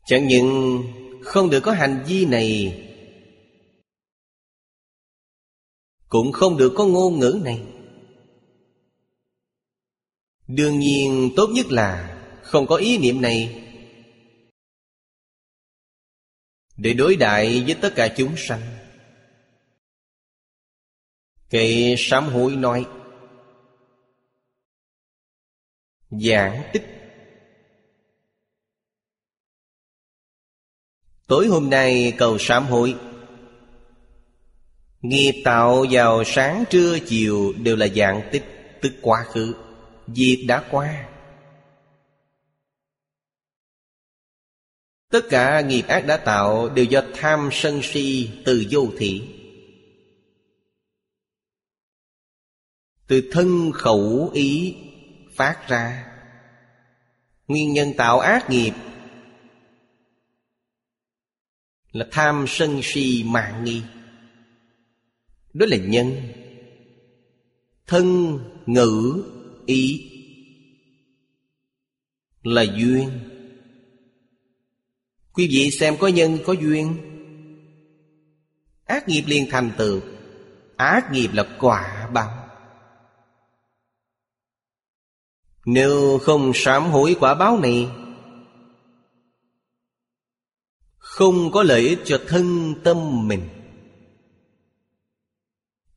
[0.08, 0.82] Chẳng những
[1.22, 2.84] không được có hành vi này,
[6.08, 7.62] Cũng không được có ngôn ngữ này.
[10.46, 13.64] Đương nhiên, tốt nhất là Không có ý niệm này.
[16.76, 18.60] Để đối đại với tất cả chúng sanh.
[21.50, 22.86] Kệ sám hối nói,
[26.10, 26.97] Giảng tích
[31.28, 32.96] Tối hôm nay cầu sám hối.
[35.00, 38.44] Nghiệp tạo vào sáng trưa chiều Đều là dạng tích,
[38.82, 39.54] Tức quá khứ.
[40.06, 41.08] Việc đã qua.
[45.10, 49.22] Tất cả nghiệp ác đã tạo Đều do tham sân si Từ vô thị.
[53.06, 54.76] Từ thân khẩu ý
[55.34, 56.06] Phát ra.
[57.48, 58.72] Nguyên nhân tạo ác nghiệp
[61.98, 63.82] là tham sân si mạng nghi.
[65.54, 66.12] Đó là nhân.
[67.86, 69.24] Thân, ngữ,
[69.66, 70.10] ý.
[72.42, 73.10] Là duyên.
[75.32, 76.96] Quý vị xem có nhân, có duyên.
[78.84, 80.00] Ác nghiệp liền thành tựu
[80.76, 82.48] Ác nghiệp là quả báo.
[85.64, 87.88] Nếu không sám hối quả báo này
[91.18, 93.48] Không có lợi ích cho thân tâm mình.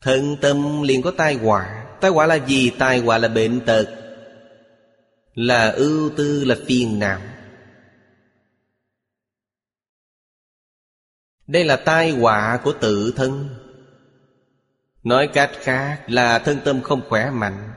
[0.01, 1.85] Thân tâm liền có tai họa.
[2.01, 2.71] Tai họa là gì?
[2.79, 3.85] Tai họa là bệnh tật.
[5.33, 7.21] Là ưu tư, là phiền não.
[11.47, 13.49] Đây là tai họa của tự thân.
[15.03, 17.73] Nói cách khác là thân tâm không khỏe mạnh.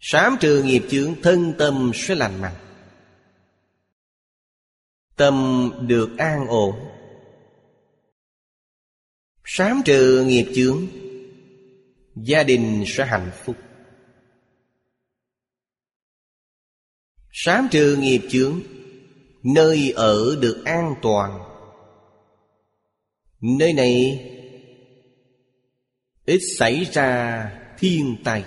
[0.00, 2.65] Sám trừ nghiệp chướng thân tâm sẽ lành mạnh.
[5.16, 6.74] Tâm được an ổn.
[9.44, 10.86] Sám trừ nghiệp chướng,
[12.16, 13.56] Gia đình sẽ hạnh phúc.
[17.32, 18.60] Sám trừ nghiệp chướng,
[19.42, 21.40] Nơi ở được an toàn.
[23.40, 24.22] Nơi này
[26.26, 28.44] Ít xảy ra thiên tai.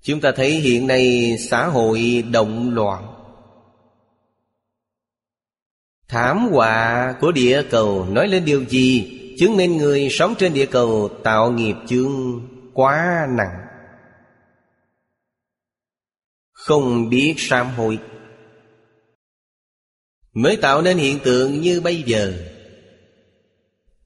[0.00, 3.11] Chúng ta thấy hiện nay xã hội động loạn.
[6.12, 9.18] Thảm họa của địa cầu nói lên điều gì?
[9.38, 12.40] Chứng minh người sống trên địa cầu tạo nghiệp chương
[12.72, 13.66] quá nặng.
[16.52, 17.98] Không biết sám hối.
[20.32, 22.32] Mới tạo nên hiện tượng như bây giờ.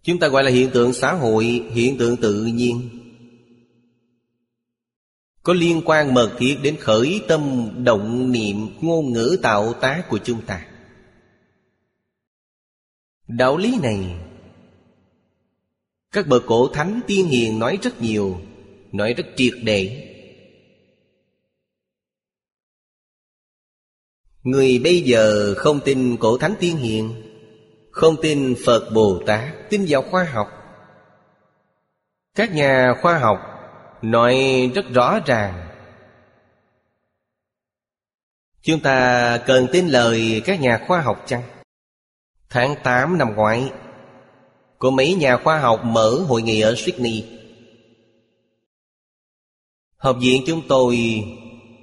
[0.03, 2.89] Chúng ta gọi là hiện tượng xã hội, Hiện tượng tự nhiên.
[5.43, 10.19] Có liên quan mật thiết đến khởi tâm động niệm Ngôn ngữ tạo tác của
[10.25, 10.65] chúng ta.
[13.29, 14.17] Đạo lý này,
[16.13, 18.41] Các bậc cổ thánh tiên hiền nói rất nhiều,
[18.93, 20.13] Nói rất triệt để.
[24.43, 27.23] Người bây giờ không tin cổ thánh tiên hiền,
[27.91, 30.49] Không tin Phật Bồ Tát, Tin vào khoa học.
[32.35, 33.39] Các nhà khoa học
[34.03, 34.37] Nói
[34.75, 35.69] rất rõ ràng.
[38.63, 41.43] Chúng ta cần tin lời các nhà khoa học chăng?
[42.51, 43.73] Tháng 8 năm ngoái
[44.79, 47.25] của mấy nhà khoa học mở hội nghị ở Sydney.
[49.97, 51.25] Học viện chúng tôi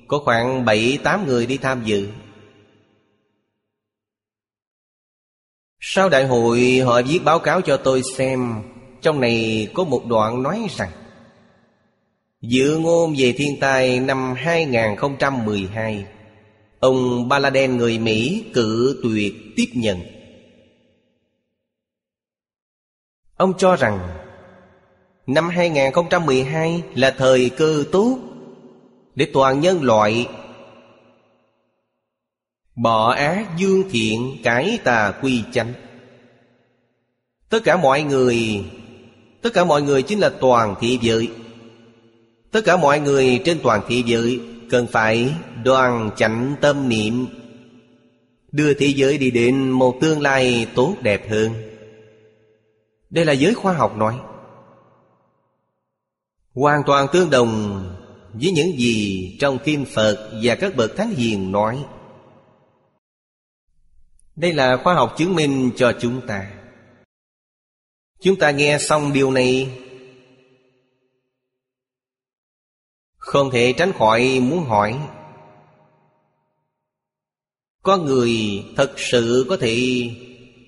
[0.07, 2.09] Có khoảng 7-8 người đi tham dự.
[5.79, 8.61] Sau đại hội, họ viết báo cáo cho tôi xem,
[9.01, 10.91] Trong này có một đoạn nói rằng,
[12.41, 16.05] Dự ngôn về thiên tai năm 2012
[16.79, 20.22] Ông Baladen người Mỹ cự tuyệt tiếp nhận.
[23.37, 23.99] Ông cho rằng,
[25.27, 28.19] Năm 2012 là thời cơ tốt
[29.15, 30.27] Để toàn nhân loại
[32.75, 35.73] Bỏ ác dương thiện cải tà quy chánh.
[37.49, 38.65] Tất cả mọi người,
[39.41, 41.29] Tất cả mọi người chính là toàn thị giới.
[42.51, 47.25] Tất cả mọi người trên toàn thị giới Cần phải đoàn chánh tâm niệm,
[48.51, 51.72] Đưa thế giới đi đến một tương lai tốt đẹp hơn.
[53.13, 54.19] Đây là giới khoa học nói.
[56.53, 57.83] Hoàn toàn tương đồng
[58.33, 61.85] với những gì trong Kinh Phật và các bậc Thánh Hiền nói.
[64.35, 66.51] Đây là khoa học chứng minh cho chúng ta.
[68.21, 69.79] Chúng ta nghe xong điều này,
[73.17, 74.99] Không thể tránh khỏi muốn hỏi,
[77.83, 80.09] có người thật sự có thể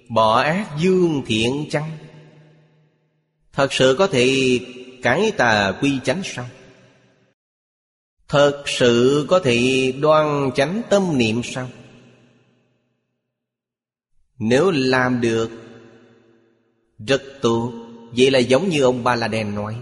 [0.10, 2.05] bỏ ác dương thiện chăng?
[3.56, 4.60] Thật sự có thể
[5.02, 6.48] cải tà quy chánh sao?
[8.28, 11.70] Thật sự có thể đoan chánh tâm niệm sao?
[14.38, 15.52] Nếu làm được,
[17.08, 17.72] Rất tốt
[18.18, 19.82] Vậy là giống như ông Ba La Đen nói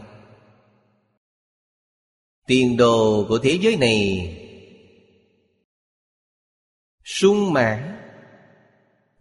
[2.47, 4.30] Tiền đồ của thế giới này
[7.03, 7.97] sung mãn,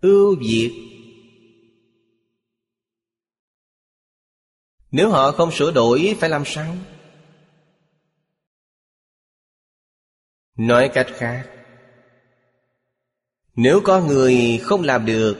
[0.00, 0.91] ưu việt
[4.92, 6.76] nếu họ không sửa đổi, phải làm sao
[10.56, 11.48] nói cách khác,
[13.54, 15.36] nếu có người không làm được,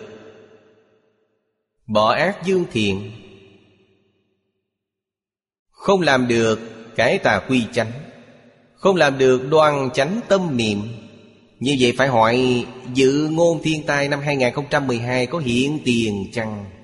[1.86, 3.12] bỏ ác dương thiện,
[5.70, 6.61] không làm được
[6.96, 7.92] cái tà quy chánh,
[8.74, 10.82] không làm được đoan chánh tâm niệm,
[11.61, 16.82] như vậy phải hỏi Dự ngôn thiên tai năm 2012 có hiện tiền chăng?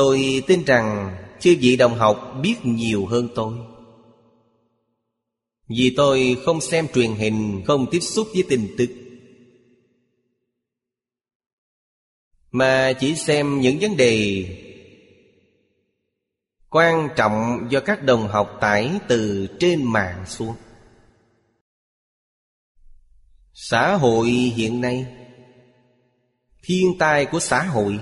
[0.00, 3.54] Tôi tin rằng chư vị đồng học biết nhiều hơn tôi.
[5.68, 8.90] Vì tôi không xem truyền hình, không tiếp xúc với tin tức.
[12.50, 14.44] Mà chỉ xem những vấn đề
[16.70, 20.54] Quan trọng do các đồng học tải từ trên mạng xuống.
[23.52, 25.06] Xã hội hiện nay
[26.62, 28.00] Thiên tai của xã hội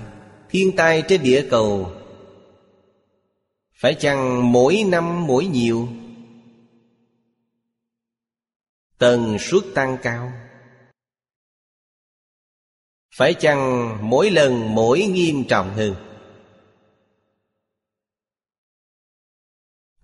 [0.49, 1.91] Thiên tai trên địa cầu.
[3.73, 5.87] Phải chăng mỗi năm mỗi nhiều?
[8.97, 10.31] Tần suất tăng cao.
[13.15, 15.95] Phải chăng mỗi lần mỗi nghiêm trọng hơn?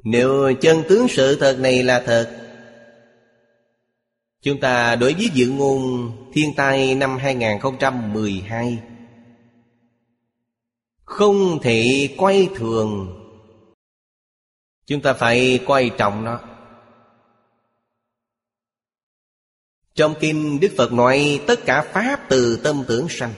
[0.03, 2.45] Nếu chân tướng sự thật này là thật,
[4.45, 8.79] Chúng ta đối với dự ngôn thiên tai năm 2012
[11.05, 13.21] không thể quay thường.
[14.85, 16.39] Chúng ta phải quay trọng nó.
[19.95, 23.33] Trong kinh Đức Phật nói tất cả Pháp từ tâm tưởng sanh.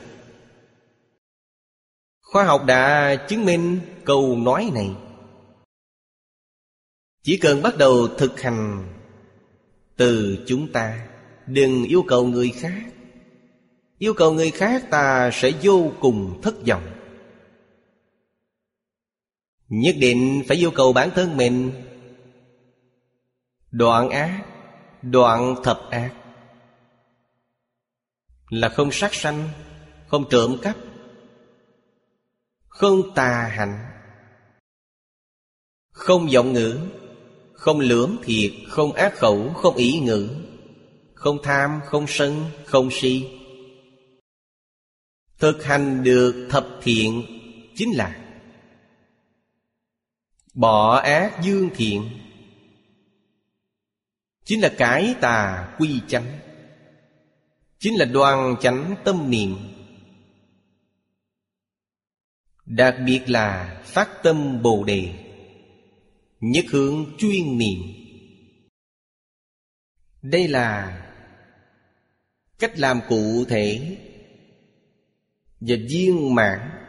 [2.22, 4.92] Khoa học đã chứng minh câu nói này.
[7.24, 8.88] Chỉ cần bắt đầu thực hành
[9.96, 11.08] từ chúng ta,
[11.48, 12.84] đừng yêu cầu người khác.
[13.98, 16.84] Yêu cầu người khác ta sẽ vô cùng thất vọng
[19.70, 21.72] nhất định phải yêu cầu bản thân mình.
[23.72, 24.46] Đoạn ác
[25.02, 26.14] đoạn thập ác.
[28.50, 29.50] Là không sát sanh
[30.08, 30.78] không trộm cắp
[32.68, 33.86] không tà hạnh
[35.92, 36.80] không vọng ngữ
[37.54, 40.30] không lưỡng thiệt, không ác khẩu, không ý ngữ
[41.14, 43.28] Không tham, không sân, không si.
[45.40, 47.24] Thực hành được thập thiện
[47.76, 48.27] Chính là
[50.58, 52.10] Bỏ ác dương thiện.
[54.46, 56.40] Chính là cải tà quy chánh.
[57.80, 59.58] Chính là đoan chánh tâm niệm.
[62.66, 65.14] Đặc biệt là phát tâm Bồ Đề.
[66.40, 67.80] Nhất hướng chuyên niệm.
[70.22, 71.04] Đây là
[72.60, 73.98] Cách làm cụ thể
[75.60, 76.87] Và viên mãn.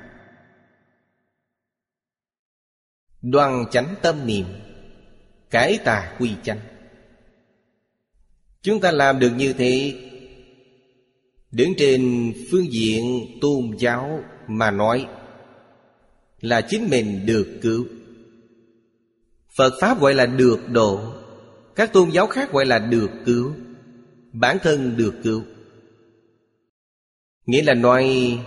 [3.23, 4.45] Đoàn chánh tâm niệm,
[5.51, 6.61] Cải tà quy chánh.
[8.63, 9.95] Chúng ta làm được như thế,
[11.51, 15.07] Đứng trên phương diện tôn giáo mà nói
[16.41, 17.87] Là chính mình được cứu.
[19.57, 21.13] Phật Pháp gọi là được độ,
[21.77, 23.53] Các tôn giáo khác gọi là được cứu,
[24.33, 25.43] Bản thân được cứu.
[27.47, 28.39] Nghĩa là nói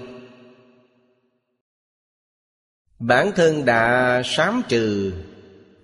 [3.02, 5.14] Bản thân đã sám trừ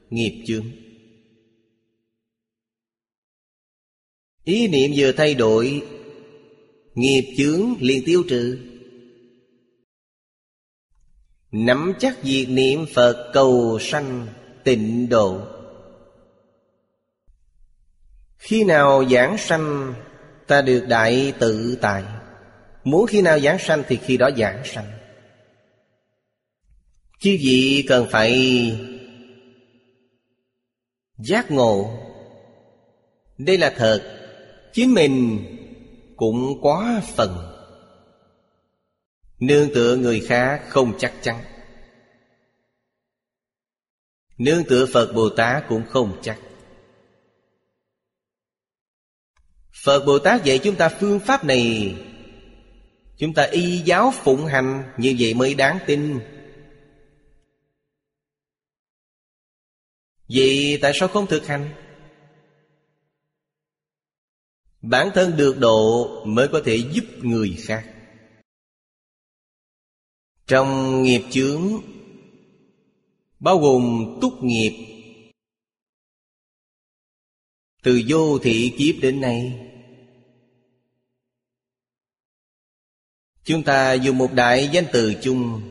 [0.10, 0.66] nghiệp chướng.
[4.44, 5.82] Ý niệm vừa thay đổi,
[6.98, 8.60] Nghiệp chướng liền tiêu trừ.
[11.52, 14.28] Nắm chắc việc niệm Phật cầu sanh
[14.64, 15.42] tịnh độ.
[18.38, 19.94] Khi nào giảng sanh,
[20.48, 22.04] ta được đại tự tại.
[22.84, 24.97] Muốn khi nào giảng sanh thì khi đó giảng sanh
[27.20, 28.32] chư vị cần phải
[31.18, 32.00] giác ngộ.
[33.38, 34.30] Đây là thật,
[34.74, 35.46] chính mình
[36.16, 37.54] cũng quá phần.
[39.40, 41.44] Nương tựa người khác không chắc chắn.
[44.38, 46.40] Nương tựa Phật Bồ Tát cũng không chắc.
[49.84, 51.96] Phật Bồ Tát dạy chúng ta phương pháp này.
[53.18, 56.20] Chúng ta y giáo phụng hành Như vậy mới đáng tin.
[60.30, 61.70] Vậy tại sao không thực hành?
[64.82, 67.94] Bản thân được độ mới có thể giúp người khác
[70.48, 71.82] Trong nghiệp chướng,
[73.40, 74.88] Bao gồm túc nghiệp,
[77.84, 79.68] Từ vô thị kiếp đến nay,
[83.44, 85.62] Chúng ta dùng một đại danh từ chung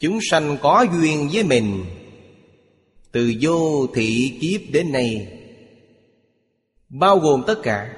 [0.00, 1.84] Chúng sanh có duyên với mình.
[3.12, 5.36] Từ vô thị kiếp đến nay,
[6.88, 7.96] Bao gồm tất cả.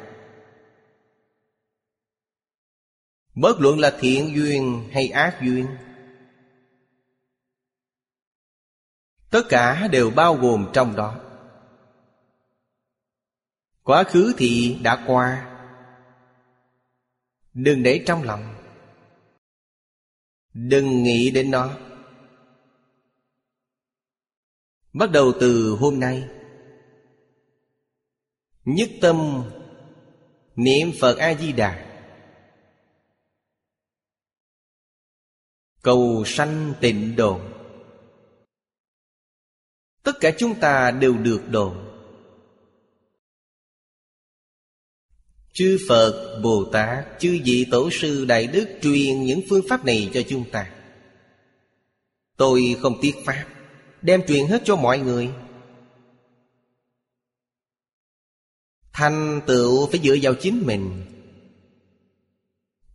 [3.34, 5.66] Bất luận là thiện duyên hay ác duyên,
[9.30, 11.20] Tất cả đều bao gồm trong đó.
[13.82, 15.58] Quá khứ thì đã qua.
[17.54, 18.54] Đừng để trong lòng.
[20.54, 21.70] Đừng nghĩ đến nó.
[24.92, 26.28] Bắt đầu từ hôm nay.
[28.64, 29.44] Nhất tâm
[30.56, 31.88] Niệm Phật A-di-đà.
[35.82, 37.40] Cầu sanh tịnh độ.
[40.02, 41.74] Tất cả chúng ta đều được độ.
[45.52, 50.10] Chư Phật, Bồ Tát, chư vị Tổ sư Đại Đức truyền những phương pháp này
[50.14, 50.72] cho chúng ta.
[52.36, 53.61] Tôi không tiếc Pháp
[54.02, 55.30] Đem truyền hết cho mọi người.
[58.92, 61.04] Thành tựu phải dựa vào chính mình.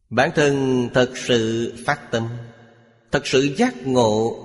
[0.09, 2.27] Bản thân thật sự phát tâm,
[3.11, 4.43] Thật sự giác ngộ,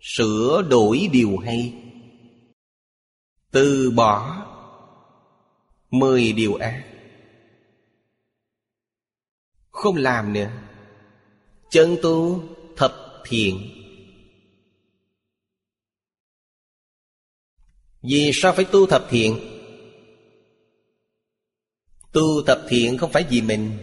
[0.00, 1.74] Sửa đổi điều hay.
[3.50, 4.46] Từ bỏ
[5.90, 6.84] Mười điều ác.
[9.70, 10.50] Không làm nữa.
[11.70, 12.42] Chân tu
[12.76, 12.92] thập
[13.24, 13.81] thiện.
[18.02, 19.40] Vì sao phải tu thập thiện?
[22.12, 23.78] Tu thập thiện không phải vì mình,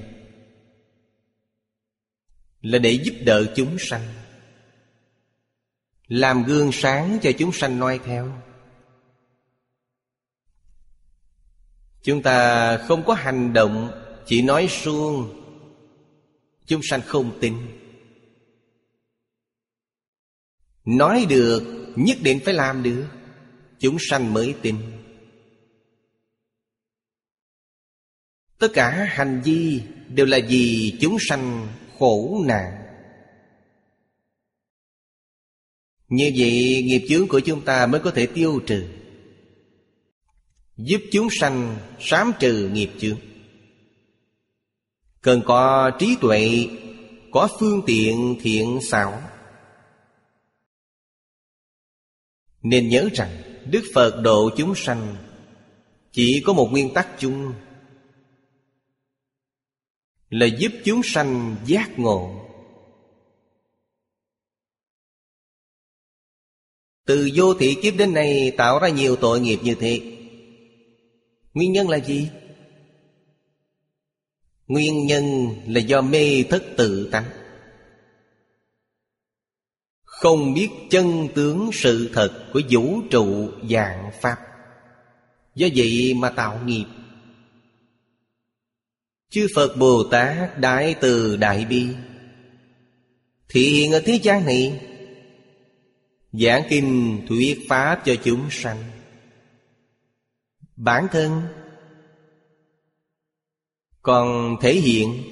[2.62, 4.08] Là để giúp đỡ chúng sanh,
[6.08, 8.42] Làm gương sáng cho chúng sanh noi theo.
[12.02, 13.92] Chúng ta không có hành động
[14.26, 15.44] Chỉ nói suông,
[16.66, 17.54] Chúng sanh không tin.
[20.86, 23.06] Nói được, Nhất định phải làm được.
[23.80, 24.76] Chúng sanh mới tin.
[28.60, 31.68] Tất cả hành vi Đều là vì chúng sanh
[32.00, 32.86] khổ nạn.
[36.08, 38.88] Như vậy, nghiệp chướng của chúng ta mới có thể tiêu trừ,
[40.78, 43.20] Giúp chúng sanh sám trừ nghiệp chướng.
[45.22, 46.68] Cần có trí tuệ,
[47.32, 49.22] Có phương tiện thiện xảo.
[52.62, 55.16] Nên nhớ rằng Đức Phật độ chúng sanh,
[56.12, 57.54] Chỉ có một nguyên tắc chung,
[60.30, 62.46] Là giúp chúng sanh giác ngộ.
[67.06, 70.02] Từ vô thị kiếp đến nay tạo ra nhiều tội nghiệp như thế.
[71.54, 72.30] Nguyên nhân là gì?
[74.68, 77.39] Nguyên nhân là do mê thất tự tánh.
[80.20, 84.38] Không biết chân tướng sự thật của vũ trụ dạng Pháp.
[85.56, 86.86] Do vậy mà tạo nghiệp.
[89.30, 91.88] Chư Phật Bồ Tát Đại Từ Đại Bi
[93.50, 94.82] thì hiện ở thế gian này,
[96.32, 98.84] Giảng kinh thuyết Pháp cho chúng sanh.
[100.76, 101.42] Bản thân
[104.02, 105.24] còn thể hiện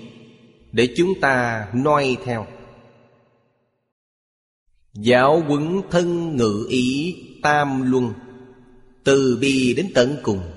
[0.72, 2.48] để chúng ta noi theo
[5.00, 8.14] giáo huấn thân ngự ý tam luân,
[9.04, 10.52] từ bi đến tận cùng.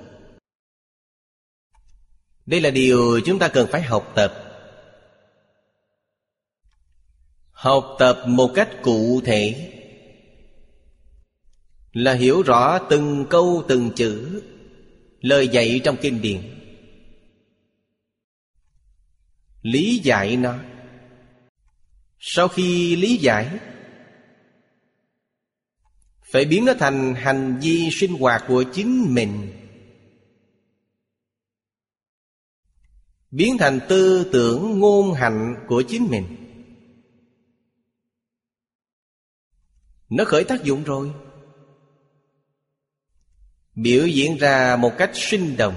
[2.47, 4.35] Đây là điều chúng ta cần phải học tập.
[7.51, 9.73] Học tập một cách cụ thể
[11.93, 14.43] là hiểu rõ từng câu, từng chữ,
[15.21, 16.41] lời dạy trong kinh điển.
[19.63, 20.59] Lý giải nó.
[22.19, 23.59] Sau khi lý giải
[26.31, 29.53] phải biến nó thành hành vi sinh hoạt của chính mình.
[33.31, 36.25] Biến thành tư tưởng ngôn hành của chính mình.
[40.09, 41.13] Nó khởi tác dụng rồi.
[43.75, 45.75] Biểu diễn ra một cách sinh động.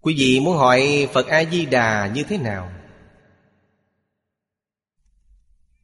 [0.00, 2.73] Quý vị muốn hỏi Phật A-di-đà như thế nào?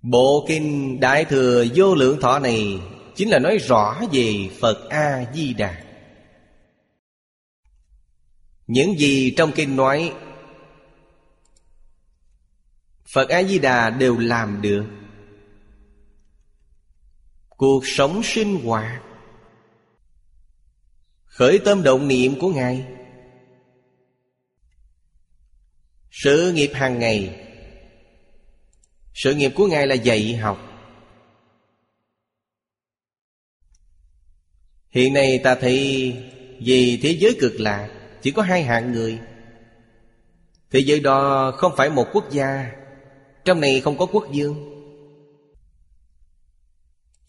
[0.02, 2.80] Bộ kinh Đại Thừa Vô Lượng Thọ này
[3.20, 5.84] Chính là nói rõ về Phật A-di-đà.
[8.66, 10.14] Những gì trong kinh nói,
[13.12, 14.86] Phật A-di-đà đều làm được.
[17.48, 19.02] Cuộc sống sinh hoạt,
[21.24, 22.86] Khởi tâm động niệm của Ngài.
[26.10, 27.49] Sự nghiệp hàng ngày
[29.14, 30.58] sự nghiệp của Ngài là dạy học.
[34.90, 36.16] Hiện nay ta thấy
[36.60, 37.88] Vì thế giới cực lạc
[38.22, 39.18] Chỉ có hai hạng người.
[40.70, 42.70] Thế giới đó không phải một quốc gia,
[43.44, 44.66] Trong này không có quốc dương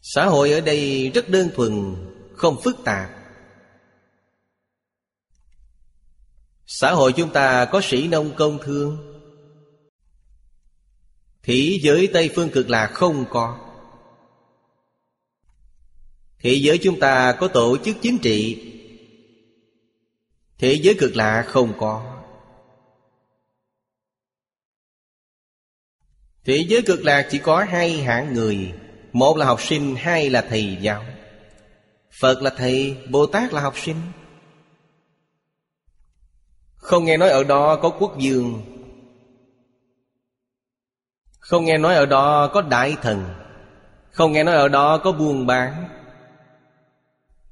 [0.02, 1.96] Xã hội ở đây rất đơn thuần,
[2.36, 3.10] Không phức tạp.
[6.66, 9.11] Xã hội chúng ta có sĩ nông công thương
[11.44, 13.60] Thế giới Tây Phương cực là không có.
[16.40, 18.68] Thế giới chúng ta có tổ chức chính trị.
[20.58, 22.24] Thế giới cực lạ không có.
[26.46, 28.74] Thế giới cực lạc chỉ có hai hạng người.
[29.14, 31.06] Một là học sinh, hai là thầy giáo.
[32.20, 33.98] Phật là thầy, Bồ Tát là học sinh.
[36.76, 38.62] Không nghe nói ở đó có quốc dương.
[41.52, 43.26] Không nghe nói ở đó có đại thần.
[44.12, 45.90] Không nghe nói ở đó có buôn bán.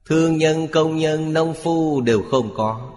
[0.06, 2.92] Thương nhân, công nhân, nông phu đều không có.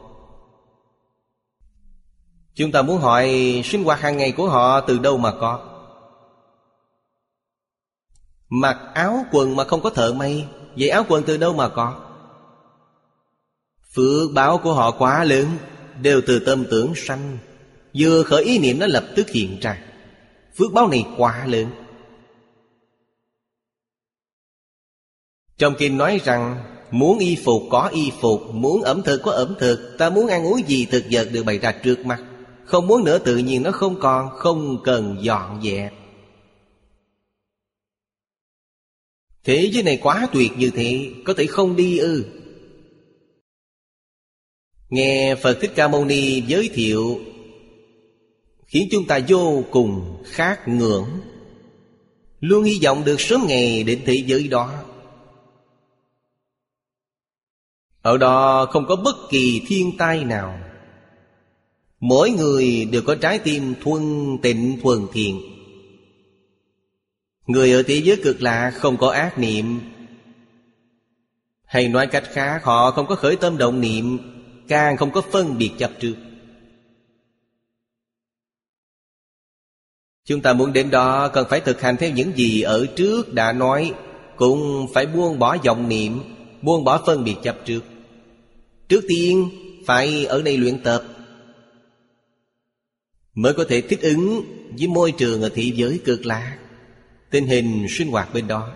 [2.55, 3.29] Chúng ta muốn hỏi
[3.65, 5.61] sinh hoạt hàng ngày của họ từ đâu mà có?
[8.49, 10.47] Mặc áo quần mà không có thợ may
[10.77, 11.95] Vậy áo quần từ đâu mà có?
[13.95, 15.47] Phước báo của họ quá lớn
[16.03, 17.39] Đều từ tâm tưởng sanh.
[17.99, 19.79] Vừa khởi ý niệm nó lập tức hiện ra.
[20.57, 21.71] Phước báo này quá lớn.
[25.59, 29.55] Trong kinh nói rằng, Muốn y phục có y phục, Muốn ẩm thực có ẩm
[29.59, 32.25] thực, Ta muốn ăn uống gì thực vật được bày ra trước mặt.
[32.65, 35.93] Không muốn nữa tự nhiên nó không còn, Không cần dọn dẹp.
[39.45, 42.25] Thế giới này quá tuyệt như thế, Có thể không đi ư?
[44.89, 47.21] Nghe Phật Thích Ca Mâu Ni giới thiệu
[48.73, 51.07] Khiến chúng ta vô cùng khát ngưỡng.
[52.41, 54.73] Luôn hy vọng được sớm ngày đến thế giới đó.
[58.03, 60.59] Ở đó không có bất kỳ thiên tai nào.
[62.01, 64.03] Mỗi người đều có trái tim thuần
[64.43, 65.41] tịnh thuần thiện.
[67.47, 69.81] Người ở thế giới cực lạ không có ác niệm.
[71.65, 74.19] Hay nói cách khác, họ không có khởi tâm động niệm,
[74.69, 76.15] Càng không có phân biệt chấp trước.
[80.25, 83.53] Chúng ta muốn đến đó cần phải thực hành theo những gì ở trước đã
[83.53, 83.93] nói,
[84.37, 86.21] Cũng phải buông bỏ vọng niệm,
[86.63, 87.81] Buông bỏ phân biệt chấp trước.
[88.89, 89.51] Trước tiên,
[89.87, 91.05] phải ở đây luyện tập,
[93.35, 94.43] Mới có thể thích ứng
[94.79, 96.59] với môi trường ở thị giới cực lạc
[97.31, 98.73] Tình hình sinh hoạt bên đó.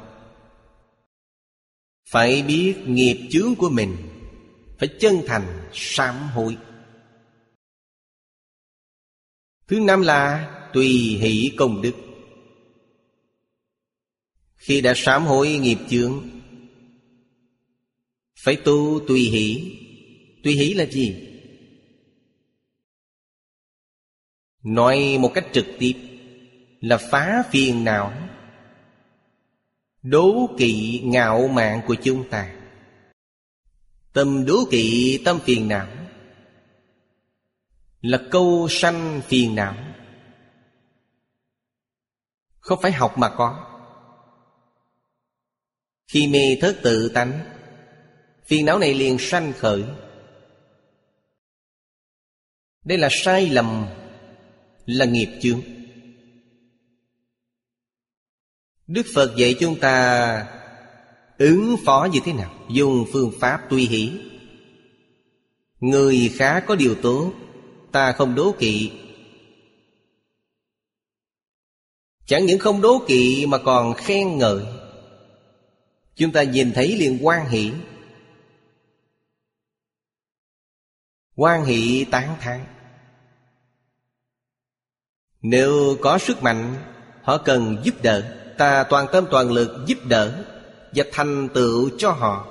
[2.10, 3.96] Phải biết nghiệp chướng của mình,
[4.78, 6.56] Phải chân thành, sám hối.
[9.68, 11.94] Thứ năm là tùy hỷ công đức.
[14.56, 16.30] Khi đã sám hối nghiệp chướng,
[18.38, 19.76] Phải tu tùy hỷ.
[20.44, 21.16] Tùy hỷ là gì?
[24.62, 25.92] Nói một cách trực tiếp
[26.80, 28.12] Là phá phiền não,
[30.02, 32.56] Đố kỵ ngạo mạn của chúng ta.
[34.12, 35.88] Tâm đố kỵ tâm phiền não
[38.00, 39.85] Là câu sanh phiền não.
[42.66, 43.66] Không phải học mà có.
[46.08, 47.40] Khi mê thất tự tánh,
[48.46, 49.84] Phiền não này liền sanh khởi.
[52.84, 53.86] Đây là sai lầm,
[54.86, 55.60] Là nghiệp chướng.
[58.86, 60.46] Đức Phật dạy chúng ta
[61.38, 62.50] Ứng phó như thế nào?
[62.70, 64.12] Dùng phương pháp tuy hỷ.
[65.80, 67.32] Người khá có điều tốt
[67.92, 68.90] Ta không đố kỵ.
[72.26, 74.64] Chẳng những không đố kỵ mà còn khen ngợi.
[76.14, 77.72] Chúng ta nhìn thấy liền quan hỷ.
[81.34, 82.64] Quan hỷ tán thán.
[85.42, 86.76] Nếu có sức mạnh,
[87.26, 88.36] Họ cần giúp đỡ.
[88.58, 90.44] Ta toàn tâm toàn lực giúp đỡ
[90.94, 92.46] Và thành tựu cho họ.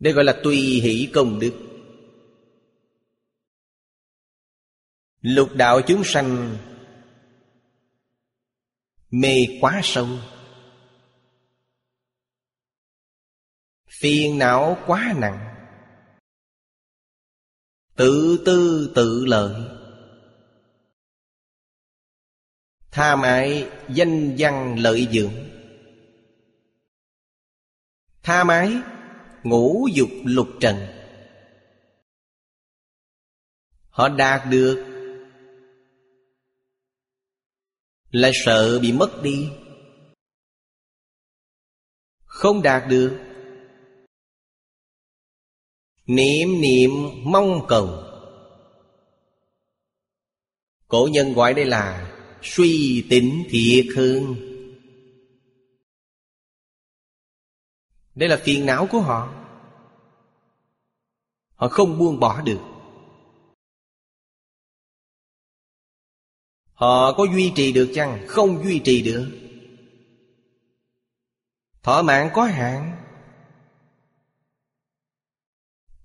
[0.00, 1.52] Đây gọi là tùy hỷ công đức.
[5.20, 6.56] Lục đạo chúng sanh
[9.10, 10.08] Mê quá sâu.
[14.00, 15.54] Phiền não quá nặng.
[17.96, 19.78] Tự tư tự lợi.
[22.90, 25.34] Tham ái danh văn lợi dưỡng.
[28.22, 28.72] Tham ái
[29.42, 30.76] ngũ dục lục trần.
[33.88, 34.87] Họ đạt được
[38.10, 39.50] Lại sợ bị mất đi.
[42.24, 43.18] Không đạt được.
[46.06, 46.90] Niệm niệm,
[47.24, 48.04] mong cầu.
[50.88, 54.34] Cổ nhân gọi đây là Suy tính thiệt hơn.
[58.14, 59.34] Đây là phiền não của họ.
[61.54, 62.60] Họ không buông bỏ được.
[66.78, 68.24] Họ có duy trì được chăng?
[68.26, 69.30] Không duy trì được.
[71.82, 72.96] Thọ mạng có hạn.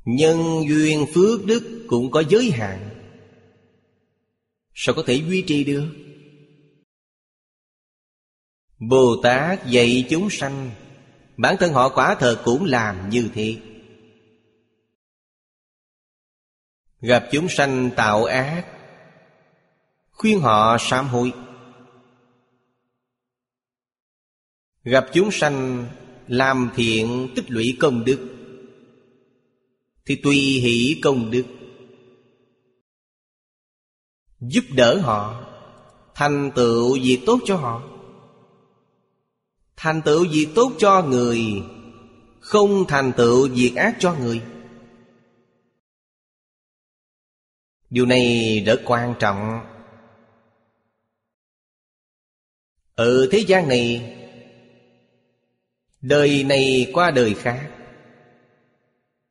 [0.06, 2.90] Nhân duyên phước đức cũng có giới hạn.
[4.74, 5.88] Sao có thể duy trì được?
[8.80, 10.72] Bồ Tát dạy chúng sanh,
[11.38, 13.58] Bản thân họ quả thật cũng làm như thế.
[17.02, 18.66] Gặp chúng sanh tạo ác
[20.14, 21.34] Khuyên họ sám hối.
[24.84, 25.86] Gặp chúng sanh
[26.28, 28.30] làm thiện tích lũy công đức,
[30.06, 31.44] Thì tùy hỷ công đức.
[34.40, 35.46] Giúp đỡ họ,
[36.16, 37.84] Thành tựu việc tốt cho họ.
[39.76, 41.42] Thành tựu việc tốt cho người,
[42.40, 44.42] Không thành tựu việc ác cho người.
[47.90, 49.73] Điều này rất quan trọng.
[52.96, 54.14] Ở thế gian này,
[56.04, 57.72] Đời này qua đời khác.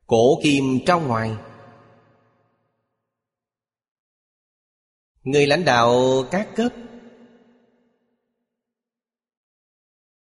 [0.07, 1.35] Cổ kim trong ngoài.
[5.23, 6.73] Người lãnh đạo các cấp.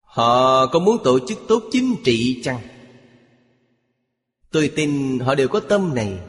[0.01, 2.61] Họ có muốn tổ chức tốt chính trị chăng?
[4.51, 6.19] Tôi tin họ đều có tâm này.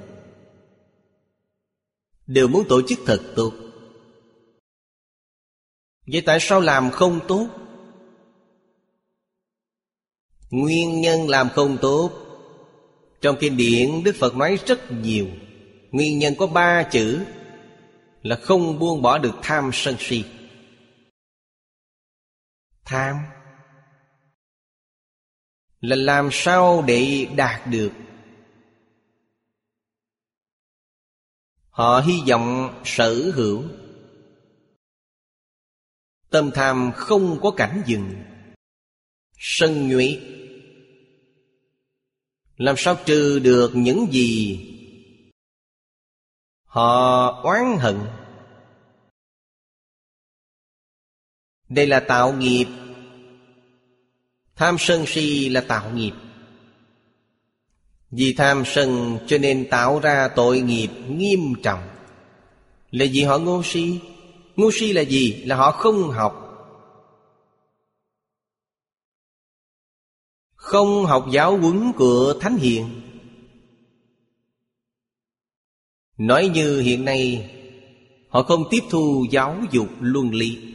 [2.26, 3.52] Đều muốn tổ chức thật tốt.
[6.12, 7.48] Vậy tại sao làm không tốt?
[10.50, 12.10] Nguyên nhân làm không tốt.
[13.20, 15.26] Trong kinh điển, Đức Phật nói rất nhiều.
[15.90, 17.24] Nguyên nhân có ba chữ
[18.22, 20.24] Là không buông bỏ được tham sân si.
[22.84, 23.16] Tham
[25.80, 27.92] Là làm sao để đạt được.
[31.70, 33.64] Họ hy vọng sở hữu
[36.30, 38.14] Tâm tham không có cảnh dừng.
[39.38, 40.18] Sân nhuệ
[42.56, 44.60] Làm sao trừ được những gì
[46.76, 47.98] Họ oán hận?
[51.68, 52.66] Đây là tạo nghiệp.
[54.56, 56.12] Tham sân si là tạo nghiệp.
[58.10, 61.88] Vì tham sân cho nên tạo ra tội nghiệp nghiêm trọng.
[62.90, 64.00] Là vì họ ngô si.
[64.56, 65.42] Ngu si là gì?
[65.46, 66.42] Là họ không học.
[70.54, 73.00] Không học giáo huấn của Thánh Hiền.
[76.18, 77.52] Nói như hiện nay,
[78.28, 80.74] Họ không tiếp thu giáo dục luân lý.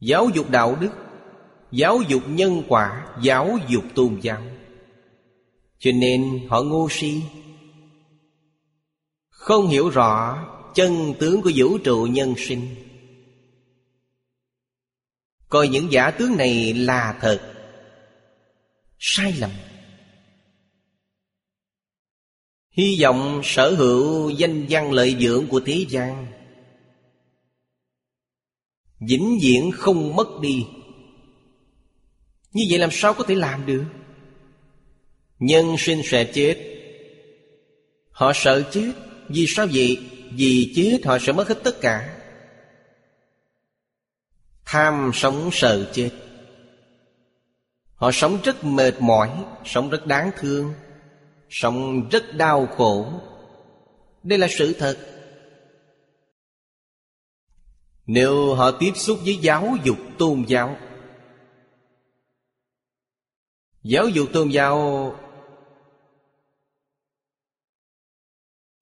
[0.00, 0.90] Giáo dục đạo đức,
[1.70, 4.42] Giáo dục nhân quả, Giáo dục tôn giáo.
[5.78, 7.22] Cho nên họ ngu si.
[9.28, 10.44] Không hiểu rõ
[10.78, 12.74] chân tướng của vũ trụ nhân sinh.
[15.48, 17.54] Coi những giả tướng này là thật,
[18.98, 19.50] sai lầm.
[22.70, 26.26] Hy vọng sở hữu danh văn lợi dưỡng của thế gian
[29.00, 30.66] vĩnh viễn không mất đi.
[32.52, 33.84] Như vậy làm sao có thể làm được?
[35.38, 36.56] Nhân sinh sẽ chết,
[38.10, 38.92] họ sợ chết
[39.28, 40.17] vì sao vậy?
[40.32, 42.18] Vì chết họ sẽ mất hết tất cả.
[44.64, 46.10] Tham sống sợ chết.
[47.94, 50.74] Họ sống rất mệt mỏi, Sống rất đáng thương,
[51.50, 53.20] Sống rất đau khổ.
[54.22, 54.98] Đây là sự thật.
[58.06, 60.76] Nếu họ tiếp xúc với giáo dục tôn giáo
[63.82, 64.76] Giáo dục tôn giáo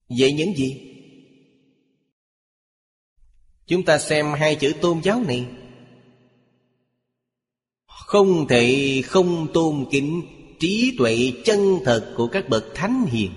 [0.09, 0.86] Vậy những gì?
[3.67, 5.47] Chúng ta xem hai chữ tôn giáo này.
[7.87, 10.21] Không thể không tôn kính
[10.59, 13.31] trí tuệ chân thật của các bậc thánh hiền.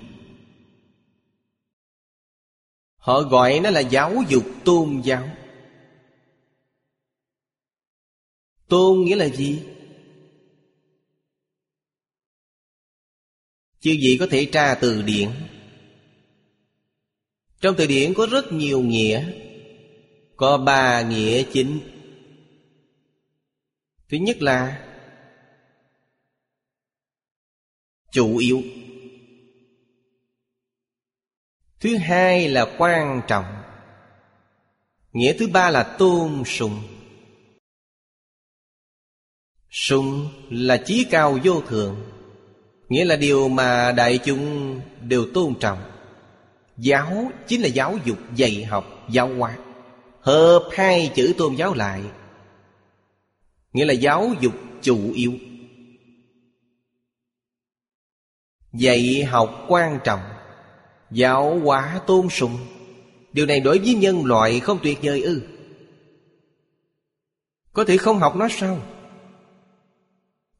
[2.96, 5.28] Họ gọi nó là giáo dục tôn giáo.
[8.68, 9.62] Tôn nghĩa là gì?
[13.80, 15.30] chưa gì có thể tra từ điển.
[17.60, 19.32] Trong từ điển có rất nhiều nghĩa.
[20.40, 21.80] Có ba nghĩa chính.
[24.08, 24.86] Thứ nhất là
[28.12, 28.62] Chủ yếu.
[31.80, 33.44] Thứ hai là quan trọng.
[35.12, 36.82] Nghĩa thứ ba là tôn sùng.
[39.70, 41.96] Sùng là chí cao vô thượng,
[42.88, 45.78] Nghĩa là điều mà đại chúng đều tôn trọng.
[46.76, 49.56] Giáo chính là giáo dục, dạy học, giáo hóa.
[50.20, 52.02] Hợp hai chữ tôn giáo lại.
[53.72, 55.32] Nghĩa là giáo dục chủ yếu.
[58.72, 60.20] Dạy học quan trọng,
[61.10, 62.58] Giáo hóa tôn sùng.
[63.32, 65.42] Điều này đối với nhân loại không tuyệt vời ư.
[67.72, 68.78] Có thể không học nó sao?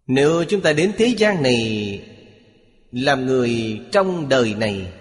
[0.06, 2.04] Nếu chúng ta đến thế gian này,
[2.92, 4.92] Làm người trong đời này,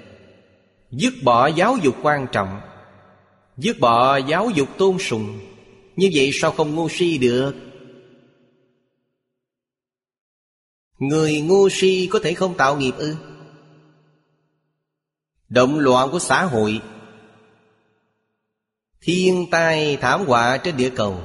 [0.92, 2.62] Dứt bỏ giáo dục quan trọng
[3.60, 5.40] Dứt bỏ giáo dục tôn sùng.
[5.96, 7.56] Như vậy sao không ngu si được?
[11.00, 13.16] Người ngu si có thể không tạo nghiệp ư?
[15.50, 16.82] Động loạn của xã hội.
[19.02, 21.24] Thiên tai thảm họa trên địa cầu.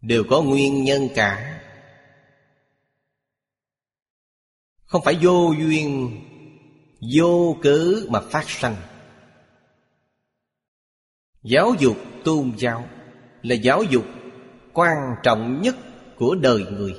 [0.00, 1.60] Đều có nguyên nhân cả.
[4.84, 6.20] Không phải vô duyên,
[7.14, 8.76] Vô cớ mà phát sanh.
[11.42, 12.84] Giáo dục tôn giáo
[13.42, 14.04] Là giáo dục
[14.72, 15.76] quan trọng nhất
[16.16, 16.94] của đời người.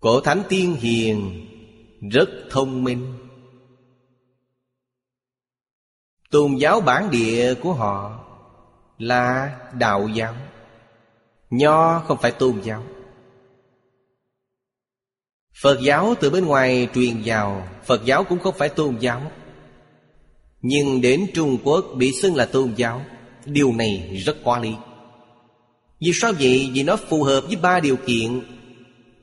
[0.00, 1.46] Cổ thánh tiên hiền
[2.12, 3.14] Rất thông minh.
[6.30, 8.24] Tôn giáo bản địa của họ
[8.98, 10.34] Là đạo giáo.
[11.50, 12.84] Nho không phải tôn giáo.
[15.62, 19.30] Phật giáo từ bên ngoài truyền vào, Phật giáo cũng không phải tôn giáo.
[20.66, 23.04] Nhưng đến Trung Quốc bị xưng là tôn giáo
[23.44, 24.74] Điều này rất quá lý.
[26.00, 26.70] Vì sao vậy?
[26.72, 28.40] Vì nó phù hợp với ba điều kiện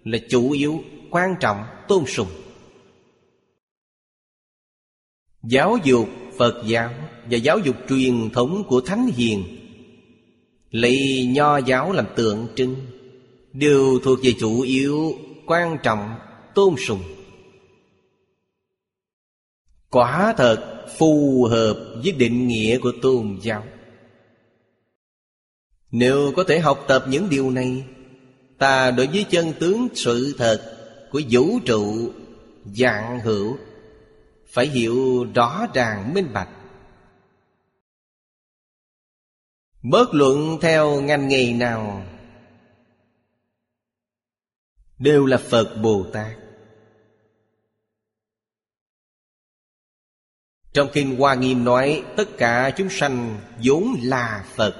[0.04, 2.28] Là chủ yếu, quan trọng, tôn sùng.
[5.44, 6.89] Giáo dục Phật giáo
[7.30, 9.44] Và giáo dục truyền thống của Thánh Hiền
[10.72, 12.76] Lấy nho giáo làm tượng trưng
[13.54, 15.14] Đều thuộc về chủ yếu
[15.46, 16.16] quan trọng
[16.56, 17.02] tôn sùng.
[19.89, 23.64] Quả thật phù hợp với định nghĩa của tôn giáo.
[25.92, 27.86] Nếu có thể học tập những điều này,
[28.58, 30.78] ta đối với chân tướng sự thật
[31.12, 32.12] của vũ trụ,
[32.66, 33.58] dạng hữu,
[34.48, 36.50] phải hiểu rõ ràng, minh bạch.
[39.84, 42.04] Bất luận theo ngành nghề nào,
[45.00, 46.41] đều là phật bồ tát.
[50.74, 54.76] Trong kinh hoa nghiêm nói, tất cả chúng sanh vốn là phật.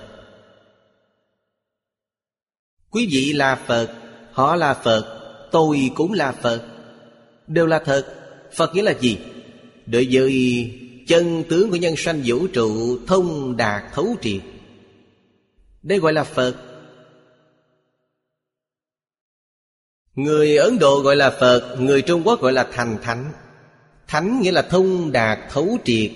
[2.90, 3.90] Quý vị là phật,
[4.32, 5.20] họ là phật,
[5.52, 6.68] tôi cũng là phật.
[7.48, 8.16] Đều là thật.
[8.54, 9.18] Phật nghĩa là gì?
[9.86, 10.72] Đối với
[11.08, 14.42] chân tướng của nhân sanh vũ trụ thông đạt thấu triệt.
[15.84, 16.56] Đây gọi là phật.
[20.16, 23.32] Người Ấn Độ gọi là Phật, Người Trung Quốc gọi là Thành Thánh.
[24.12, 26.12] Thánh nghĩa là thông đạt thấu triệt.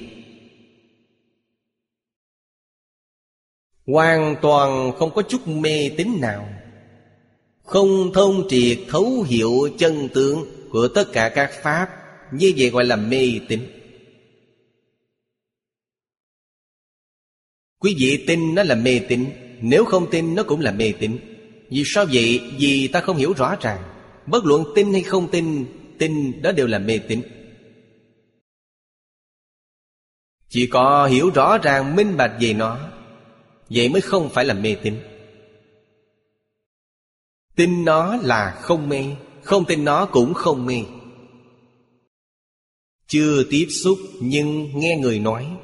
[3.88, 6.50] Hoàn toàn không có chút mê tín nào.
[7.64, 11.90] Không thông triệt thấu hiểu chân tướng Của tất cả các Pháp,
[12.32, 13.60] Như vậy gọi là mê tín.
[17.80, 19.26] Quý vị tin nó là mê tín,
[19.62, 21.18] Nếu không tin nó cũng là mê tín.
[21.70, 22.42] Vì sao vậy?
[22.60, 23.84] Vì ta không hiểu rõ ràng.
[24.26, 25.66] Bất luận tin hay không tin
[25.98, 27.22] Tin đó đều là mê tín.
[30.56, 32.80] Chỉ có hiểu rõ ràng, minh bạch về nó,
[33.70, 34.96] Vậy mới không phải là mê tín.
[37.56, 39.06] Tin nó là không mê,
[39.44, 40.84] Không tin nó cũng không mê.
[43.08, 45.58] Chưa tiếp xúc nhưng nghe người nói.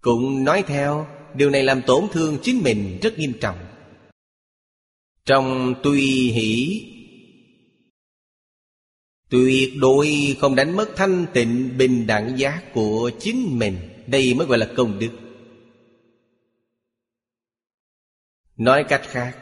[0.00, 3.58] Cũng nói theo, Điều này làm tổn thương chính mình rất nghiêm trọng.
[5.24, 6.82] Trong tuy hỷ
[9.30, 13.76] Tuyệt đối không đánh mất thanh tịnh bình đẳng giác của chính mình.
[14.06, 15.10] Đây mới gọi là công đức.
[18.56, 19.38] Nói cách khác,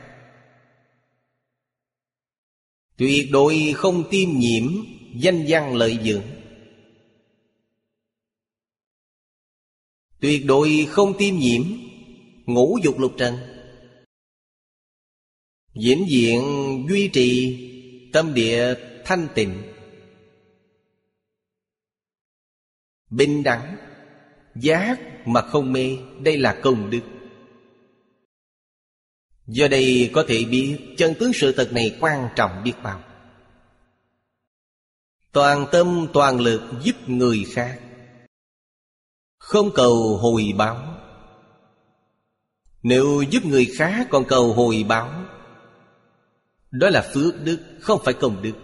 [2.97, 4.73] Tuyệt đối không tiêm nhiễm
[5.15, 6.25] Danh văn lợi dưỡng.
[10.21, 11.63] Tuyệt đối không tiêm nhiễm
[12.47, 13.35] Ngũ dục lục trần.
[15.75, 16.41] Diễn diện
[16.89, 17.59] duy trì
[18.13, 18.75] Tâm địa
[19.05, 19.63] thanh tịnh.
[23.11, 23.77] Bình đẳng,
[24.55, 27.01] Giác mà không mê, Đây là công đức.
[29.47, 33.03] Do đây có thể biết, Chân tướng sự thật này quan trọng biết bao.
[35.33, 37.81] Toàn tâm, toàn lực giúp người khác.
[39.39, 40.95] Không cầu hồi báo.
[42.83, 45.25] Nếu giúp người khác còn cầu hồi báo,
[46.71, 48.55] Đó là phước đức, Không phải công đức.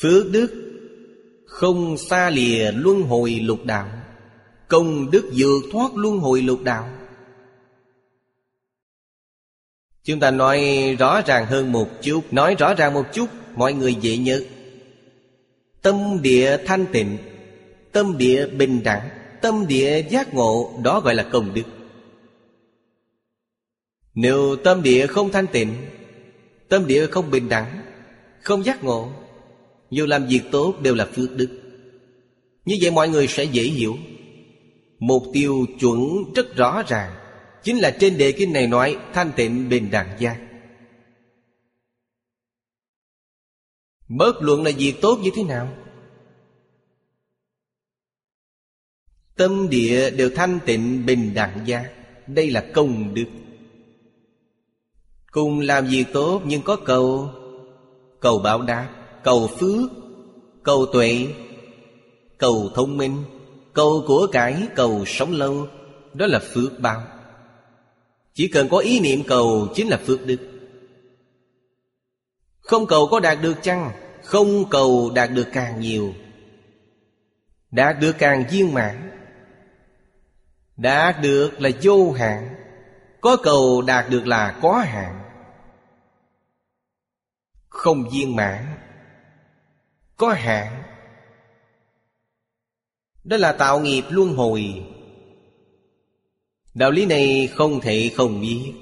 [0.00, 0.65] Phước đức
[1.46, 3.88] không xa lìa luân hồi lục đạo,
[4.68, 6.88] Công đức vượt thoát luân hồi lục đạo.
[10.04, 10.60] Chúng ta nói
[10.98, 14.42] rõ ràng hơn một chút, Nói rõ ràng một chút, Mọi người dễ nhớ.
[15.82, 17.18] Tâm địa thanh tịnh,
[17.92, 19.08] Tâm địa bình đẳng,
[19.40, 21.62] Tâm địa giác ngộ, Đó gọi là công đức.
[24.14, 25.74] Nếu tâm địa không thanh tịnh,
[26.68, 27.82] Tâm địa không bình đẳng,
[28.42, 29.12] Không giác ngộ
[29.90, 31.60] dù làm việc tốt đều là phước đức.
[32.64, 33.96] Như vậy mọi người sẽ dễ hiểu.
[34.98, 35.98] Mục tiêu chuẩn
[36.34, 37.12] rất rõ ràng,
[37.66, 40.40] Chính là trên đề kinh này nói Thanh tịnh bình đẳng giác.
[44.08, 45.76] Bất luận là việc tốt như thế nào?
[49.36, 51.92] Tâm địa đều thanh tịnh bình đẳng giác.
[52.26, 53.26] Đây là công đức.
[55.30, 57.30] Cùng làm việc tốt nhưng có cầu
[58.20, 58.95] Cầu báo đáp
[59.26, 59.90] cầu phước,
[60.62, 61.26] cầu tuệ,
[62.38, 63.24] cầu thông minh,
[63.72, 65.68] cầu của cải, cầu sống lâu,
[66.14, 67.02] đó là phước báo.
[68.34, 70.36] Chỉ cần có ý niệm cầu chính là phước đức.
[72.60, 73.90] Không cầu có đạt được chăng?
[74.24, 76.14] Không cầu đạt được càng nhiều.
[77.70, 79.10] Đạt được càng viên mãn.
[80.76, 82.54] Đạt được là vô hạn.
[83.20, 85.20] Có cầu đạt được là có hạn.
[87.68, 88.85] Không viên mãn
[90.16, 90.82] có hạn.
[93.24, 94.84] Đó là tạo nghiệp luân hồi.
[96.74, 98.72] Đạo lý này không thể không biết.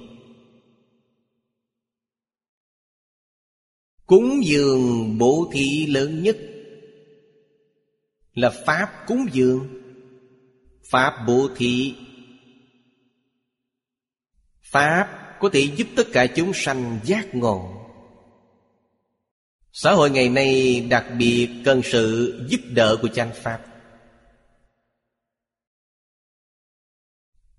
[4.06, 6.36] Cúng dường bố thí lớn nhất
[8.34, 9.68] là pháp cúng dường.
[10.90, 11.94] Pháp bố thí.
[14.62, 17.73] Pháp có thể giúp tất cả chúng sanh giác ngộ.
[19.76, 23.60] Xã hội ngày nay đặc biệt cần sự giúp đỡ của chánh Pháp.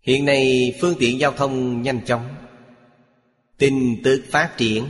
[0.02, 2.36] Hiện nay phương tiện giao thông nhanh chóng,
[3.58, 4.86] Tin tức phát triển.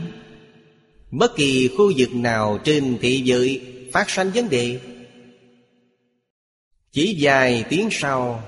[1.12, 3.62] Bất kỳ khu vực nào trên thế giới
[3.94, 4.80] phát sanh vấn đề,
[6.92, 8.44] Chỉ vài tiếng sau,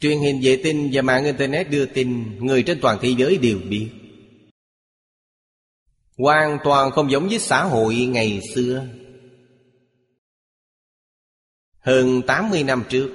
[0.00, 3.58] Truyền hình vệ tinh và mạng Internet đưa tin Người trên toàn thế giới đều
[3.58, 3.88] biết.
[6.18, 8.86] Hoàn toàn không giống với xã hội ngày xưa.
[11.78, 13.10] Hơn 80 năm trước,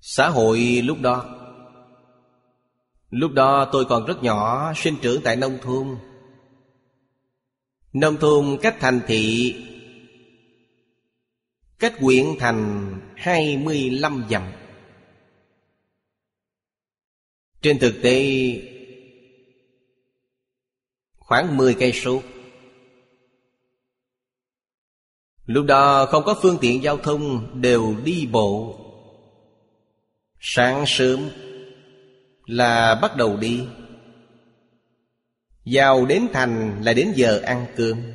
[0.00, 1.36] Xã hội lúc đó.
[3.10, 5.96] Lúc đó tôi còn rất nhỏ, Sinh trưởng tại nông thôn.
[7.92, 9.54] Nông thôn cách thành thị,
[11.78, 14.52] Cách huyện thành 25 dặm.
[17.62, 18.20] Trên thực tế
[21.30, 22.22] khoảng 10 cây số.
[25.46, 28.76] Lúc đó không có phương tiện giao thông, đều đi bộ.
[30.40, 31.30] Sáng sớm
[32.46, 33.60] là bắt đầu đi.
[35.64, 38.12] Vào đến thành là đến giờ ăn cơm.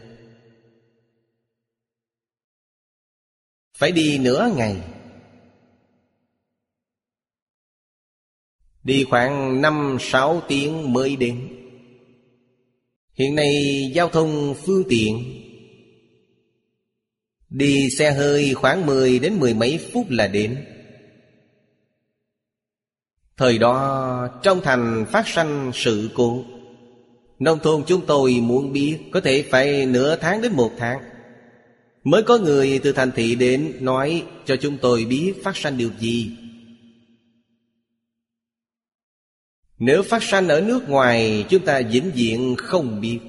[3.78, 4.82] Phải đi nửa ngày.
[8.84, 11.65] Đi khoảng 5-6 tiếng mới đến.
[13.16, 13.52] Hiện nay
[13.94, 15.24] giao thông phương tiện
[17.50, 20.66] Đi xe hơi khoảng 10 đến mười mấy phút là đến.
[23.38, 26.44] Thời đó trong thành phát sanh sự cố.
[27.40, 31.00] Nông thôn chúng tôi muốn biết Có thể phải nửa tháng đến một tháng.
[32.04, 35.90] Mới có người từ thành thị đến nói cho chúng tôi biết phát sanh điều
[36.00, 36.32] gì.
[39.80, 43.20] Nếu phát sanh ở nước ngoài, Chúng ta vĩnh viễn không biết.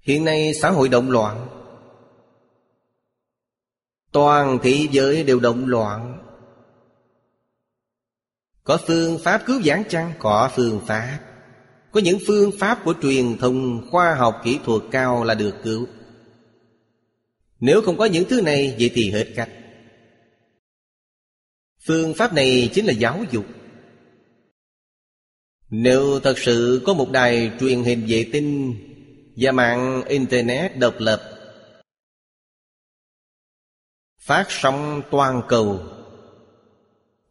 [0.00, 1.46] Hiện nay xã hội động loạn.
[4.12, 6.18] Toàn thế giới đều động loạn.
[8.64, 10.12] Có phương pháp cứu giảng chăng?
[10.18, 11.18] Có phương pháp.
[11.92, 15.86] Có những phương pháp của truyền thông, khoa học, kỹ thuật cao là được cứu.
[17.60, 19.50] Nếu không có những thứ này, Vậy thì hết cách.
[21.86, 23.44] Phương pháp này chính là giáo dục.
[25.70, 28.74] Nếu thật sự có một đài truyền hình vệ tinh
[29.36, 31.22] Và mạng Internet độc lập,
[34.20, 35.80] Phát sóng toàn cầu,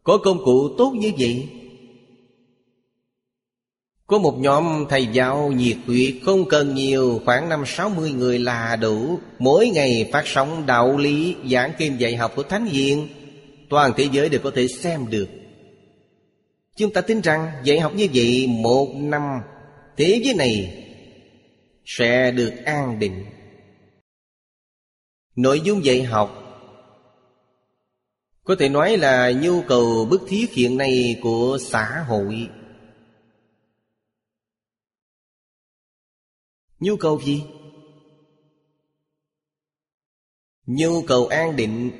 [0.02, 1.48] Có công cụ tốt như vậy,
[4.06, 8.38] Có một nhóm thầy giáo nhiệt huyết Không cần nhiều, khoảng năm sáu mươi người
[8.38, 13.08] là đủ, Mỗi ngày phát sóng đạo lý Giảng kinh dạy học của Thánh Viện
[13.68, 15.37] Toàn thế giới đều có thể xem được.
[16.78, 19.22] Chúng ta tin rằng dạy học như vậy Một năm,
[19.96, 20.84] Thế giới này
[21.84, 23.24] Sẽ được an định.
[25.36, 26.44] Nội dung dạy học
[28.44, 32.50] có thể nói là nhu cầu bức thiết hiện nay của xã hội.
[36.80, 37.42] Nhu cầu gì?
[40.66, 41.90] Nhu cầu an định.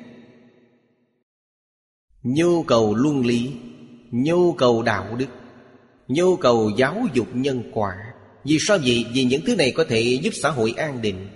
[2.23, 3.68] Nhu cầu luân lý.
[4.11, 5.27] Nhu cầu đạo đức,
[6.07, 7.93] Nhu cầu giáo dục nhân quả
[8.43, 9.05] Vì sao vậy?
[9.13, 11.27] Vì những thứ này có thể giúp xã hội an định,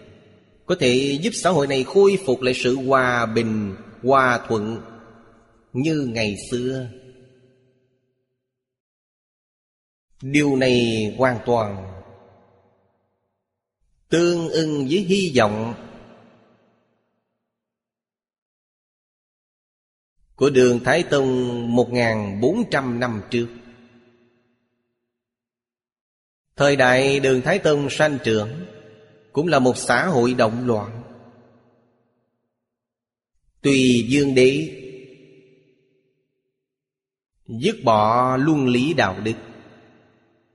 [0.65, 4.77] Có thể giúp xã hội này khôi phục lại sự hòa bình, Hòa thuận
[5.73, 6.87] như ngày xưa
[10.23, 11.93] điều này hoàn toàn
[14.09, 15.73] tương ưng với hy vọng
[20.35, 21.89] của đường Thái Tông một
[22.41, 23.47] bốn trăm năm trước.
[26.55, 28.65] Thời đại đường Thái Tông sanh trưởng
[29.31, 31.03] cũng là một xã hội động loạn.
[33.61, 34.79] Tùy dương đế
[37.47, 39.33] Dứt bỏ luân lý đạo đức,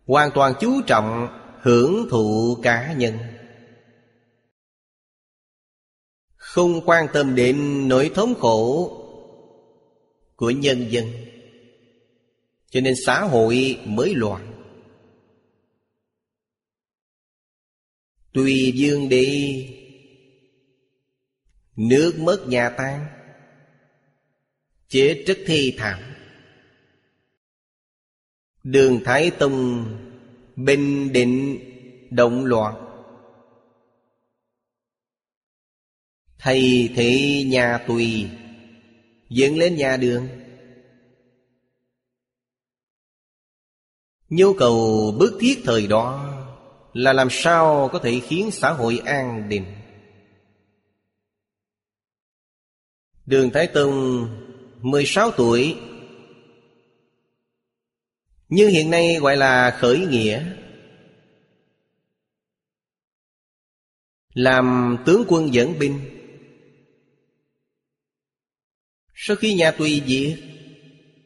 [0.06, 1.28] Hoàn toàn chú trọng
[1.62, 3.14] hưởng thụ cá nhân
[6.36, 8.97] Không quan tâm đến nỗi thống khổ
[10.38, 11.06] của nhân dân.
[12.70, 14.64] Cho nên xã hội mới loạn.
[18.32, 19.66] Tùy dương đi,
[21.76, 23.06] Nước mất nhà tan
[24.88, 26.00] Chết rất thi thảm.
[28.62, 29.86] Đường Thái Tông
[30.56, 31.58] Bình định,
[32.10, 32.74] động loạn.
[36.38, 38.28] Thầy thị nhà tùy
[39.28, 40.28] Dựng lên nhà đường.
[44.28, 46.34] Nhu cầu bức thiết thời đó
[46.92, 49.64] Là làm sao có thể khiến xã hội an định?
[53.26, 54.26] Đường Thái Tông
[54.82, 55.76] 16 tuổi.
[58.48, 60.44] Như hiện nay gọi là khởi nghĩa.
[64.34, 66.17] Làm tướng quân dẫn binh.
[69.20, 70.38] Sau khi nhà tùy diệt,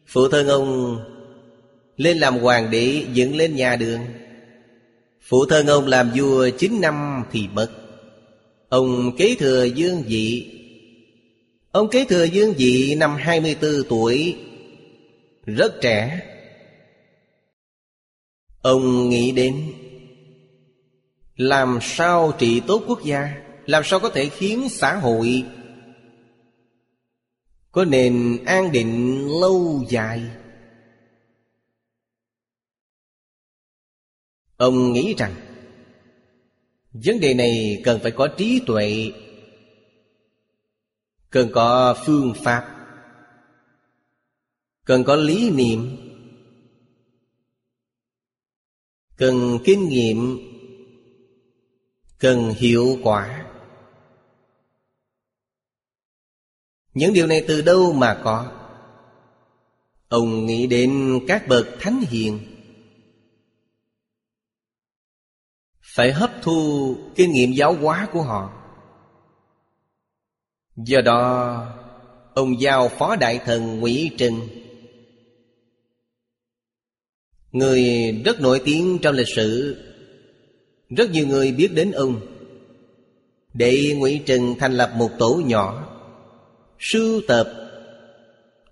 [0.07, 0.99] Phụ thân ông
[1.97, 4.01] Lên làm hoàng đế dựng lên nhà đường.
[5.21, 7.71] Phụ thân ông làm vua 9 năm thì mất.
[8.69, 10.51] Ông kế thừa dương vị.
[11.73, 14.37] Ông kế thừa dương vị năm 24 tuổi,
[15.47, 16.21] Rất trẻ.
[18.63, 19.73] Ông nghĩ đến,
[21.37, 23.35] Làm sao trị tốt quốc gia?
[23.67, 25.45] Làm sao có thể khiến xã hội
[27.73, 30.31] có nền an định lâu dài.
[34.57, 35.35] Ông nghĩ rằng,
[36.93, 39.13] Vấn đề này cần phải có trí tuệ,
[41.31, 42.83] Cần có phương pháp,
[44.85, 45.97] Cần có lý niệm,
[49.17, 50.39] cần kinh nghiệm,
[52.19, 53.42] cần hiệu quả.
[56.95, 58.53] Những điều này từ đâu mà có?
[60.09, 62.39] Ông nghĩ đến các bậc thánh hiền.
[65.81, 68.53] Phải hấp thu kinh nghiệm giáo hóa của họ.
[70.77, 71.67] Do đó,
[72.35, 74.49] ông giao phó đại thần ngụy trừng
[77.53, 79.77] Người rất nổi tiếng trong lịch sử.
[80.89, 82.21] Rất nhiều người biết đến ông.
[83.55, 85.92] Để Ngụy trừng thành lập một tổ nhỏ.
[86.85, 87.53] Sưu tập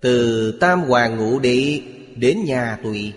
[0.00, 1.82] Từ Tam Hoàng Ngũ địa
[2.16, 3.12] đến nhà tùy.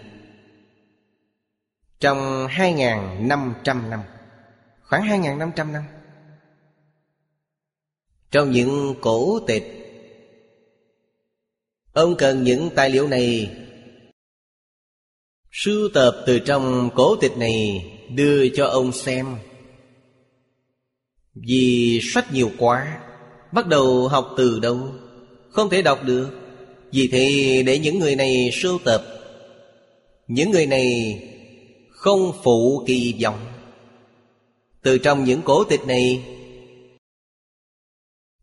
[1.99, 4.01] Trong 2.500 năm
[4.81, 5.83] Khoảng 2.500 năm
[8.31, 9.63] Trong những cổ tịch,
[11.93, 13.57] Ông cần những tài liệu này.
[15.51, 19.37] Sưu tập từ trong cổ tịch này Đưa cho ông xem.
[21.33, 22.99] Vì sách nhiều quá
[23.53, 24.79] Bắt đầu học từ đâu?
[25.49, 26.29] Không thể đọc được.
[26.91, 29.03] Vì thế để những người này sưu tập.
[30.27, 31.19] Những người này
[31.89, 33.39] Không phụ kỳ vọng.
[34.81, 36.23] Từ trong những cổ tịch này,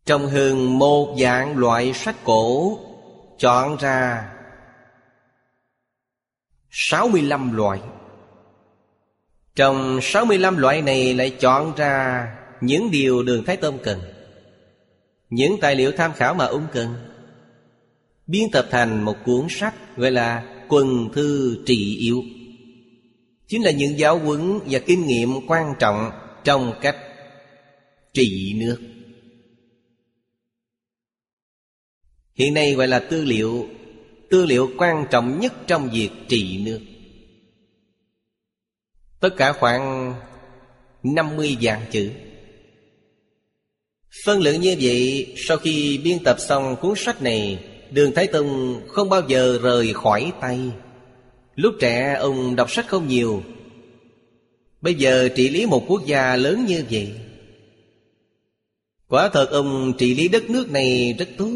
[0.06, 2.78] Trong hơn một dạng loại sách cổ,
[3.38, 4.30] Chọn ra
[6.70, 7.80] 65 loại.
[9.54, 12.26] Trong 65 loại này lại chọn ra
[12.60, 14.00] Những điều đường Thái Tông cần.
[15.30, 16.94] Những tài liệu tham khảo mà ông cần.
[18.26, 22.22] Biên tập thành một cuốn sách Gọi là Quần Thư Trị Yếu
[23.48, 26.10] Chính là những giáo huấn và kinh nghiệm quan trọng
[26.44, 26.96] Trong cách
[28.12, 28.80] trị nước.
[32.34, 33.66] Hiện nay gọi là tư liệu
[34.30, 36.80] Tư liệu quan trọng nhất trong việc trị nước.
[39.20, 40.14] Tất cả khoảng
[41.02, 42.10] 50 dạng chữ.
[44.24, 47.58] Phân lượng như vậy, Sau khi biên tập xong cuốn sách này,
[47.90, 50.58] Đường Thái Tông không bao giờ rời khỏi tay.
[51.54, 53.42] Lúc trẻ, ông đọc sách không nhiều.
[54.80, 57.08] Bây giờ trị lý một quốc gia lớn như vậy.
[59.08, 61.50] Quả thật ông trị lý đất nước này rất tốt,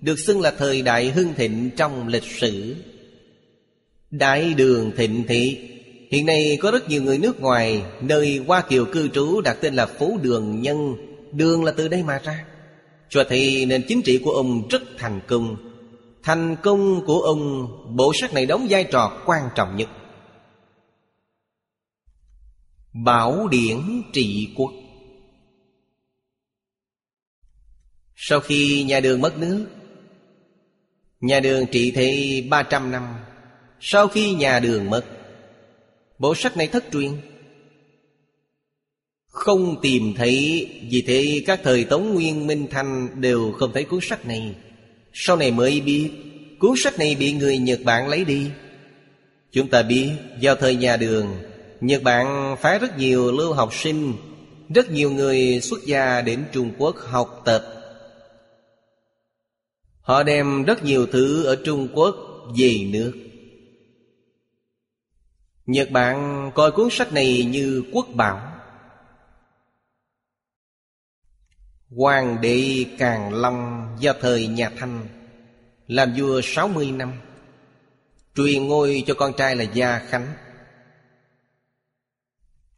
[0.00, 2.74] được xưng là thời đại hưng thịnh trong lịch sử.
[4.10, 5.58] Đại đường thịnh thị,
[6.10, 9.74] Hiện nay có rất nhiều người nước ngoài, Nơi Hoa Kiều cư trú đặt tên
[9.74, 10.94] là Phú Đường Nhân
[11.32, 12.44] Đường là từ đây mà ra.
[13.08, 15.56] Cho thì nền chính trị của ông rất thành công.
[16.22, 19.88] Thành công của ông, Bộ sách này đóng vai trò quan trọng nhất.
[22.92, 24.72] Bảo điển trị quốc.
[28.16, 29.66] Sau khi nhà đường mất nước,
[31.22, 33.14] Nhà đường trị thị 300 năm.
[33.80, 35.04] Sau khi nhà đường mất,
[36.18, 37.10] Bộ sách này thất truyền.
[39.32, 44.00] Không tìm thấy, Vì thế các thời Tống Nguyên, Minh Thanh Đều không thấy cuốn
[44.02, 44.54] sách này.
[45.12, 46.10] Sau này mới biết,
[46.58, 48.50] Cuốn sách này bị người Nhật Bản lấy đi.
[49.52, 50.10] Chúng ta biết
[50.42, 51.26] Vào thời nhà đường,
[51.80, 54.12] Nhật Bản phái rất nhiều lưu học sinh,
[54.74, 57.64] Rất nhiều người xuất gia đến Trung Quốc học tập.
[60.00, 62.16] Họ đem rất nhiều thứ ở Trung Quốc
[62.58, 63.12] về nước.
[65.66, 68.51] Nhật Bản coi cuốn sách này như quốc bảo.
[71.96, 75.06] Hoàng Đệ Càng Long do thời nhà Thanh
[75.86, 77.12] Làm vua 60 năm
[78.36, 80.26] Truyền ngôi cho con trai là Gia Khánh.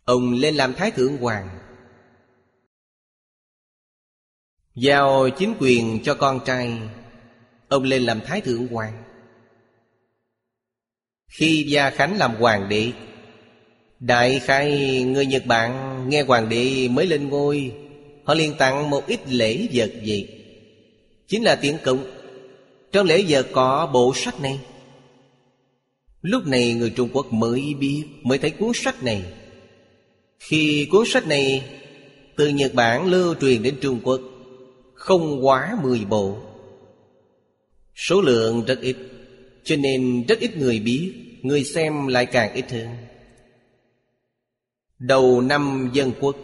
[0.05, 1.59] Ông lên làm Thái Thượng Hoàng
[4.75, 6.81] Giao chính quyền cho con trai
[7.69, 9.03] Ông lên làm Thái Thượng Hoàng.
[11.29, 12.93] Khi Gia Khánh làm hoàng Đệ,
[14.01, 17.84] Đại khai người Nhật Bản nghe hoàng đế mới lên ngôi
[18.25, 20.29] Họ liền tặng một ít lễ vật gì?
[21.27, 22.05] Chính là tiền cụng
[22.93, 24.61] Trong lễ vật có bộ sách này.
[26.23, 29.25] Lúc này người Trung Quốc mới biết, Mới thấy cuốn sách này.
[30.39, 31.71] Khi cuốn sách này
[32.37, 34.21] Từ Nhật Bản lưu truyền đến Trung Quốc,
[34.95, 36.37] Không quá mười bộ.
[37.95, 38.97] Số lượng rất ít,
[39.65, 42.89] Cho nên rất ít người biết, Người xem lại càng ít hơn.
[44.99, 46.37] Đầu năm dân quốc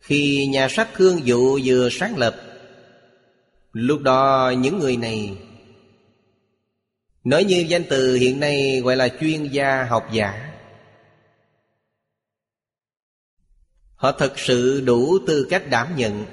[0.00, 2.36] khi nhà sách Thương Dụ vừa sáng lập,
[3.72, 5.38] Lúc đó những người này
[7.24, 10.54] Nói như danh từ hiện nay gọi là chuyên gia học giả.
[13.94, 16.24] Họ thật sự đủ tư cách đảm nhận.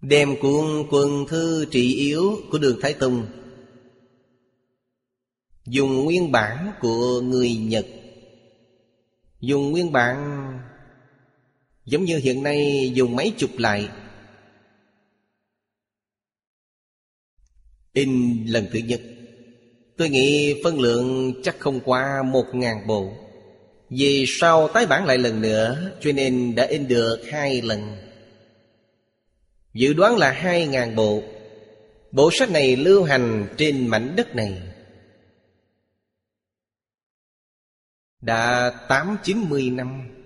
[0.00, 3.26] Đem cuốn quân thư trị yếu của đường Thái Tông,
[5.66, 7.86] Dùng nguyên bản của người Nhật,
[9.40, 10.18] Dùng nguyên bản
[11.90, 13.88] Giống như hiện nay dùng mấy chục lại.
[17.92, 19.00] In lần thứ nhất.
[19.96, 23.12] Tôi nghĩ phân lượng chắc không qua một ngàn bộ.
[23.90, 27.96] Vì sau tái bản lại lần nữa, Cho nên đã in được hai lần.
[29.74, 31.22] Dự đoán là hai ngàn bộ.
[32.12, 34.62] Bộ sách này lưu hành trên mảnh đất này.
[38.20, 40.19] Đã tám chín mươi năm.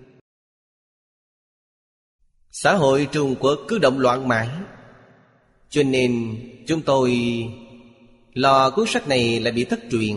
[2.57, 4.47] Xã hội Trung Quốc cứ động loạn mãi.
[5.69, 6.35] Cho nên,
[6.67, 7.13] chúng tôi
[8.33, 10.15] lo cuốn sách này lại bị thất truyền.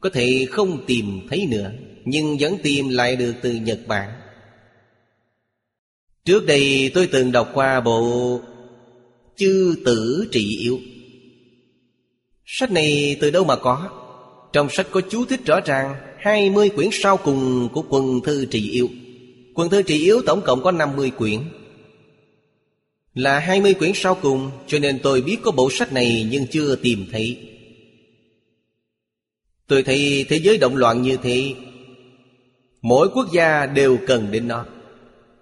[0.00, 1.72] Có thể không tìm thấy nữa,
[2.04, 4.10] Nhưng vẫn tìm lại được từ Nhật Bản.
[6.24, 8.40] Trước đây tôi từng đọc qua bộ
[9.36, 10.78] Chư tử trị yếu.
[12.44, 13.88] Sách này từ đâu mà có?
[14.52, 18.70] Trong sách có chú thích rõ ràng 20 quyển sau cùng của quần thư trị
[18.70, 18.88] yêu
[19.60, 21.40] Quần thư trị yếu tổng cộng có 50 quyển.
[23.14, 26.76] Là 20 quyển sau cùng, Cho nên tôi biết có bộ sách này nhưng chưa
[26.76, 27.48] tìm thấy.
[29.66, 31.54] Tôi thấy thế giới động loạn như thế,
[32.82, 34.66] Mỗi quốc gia đều cần đến nó.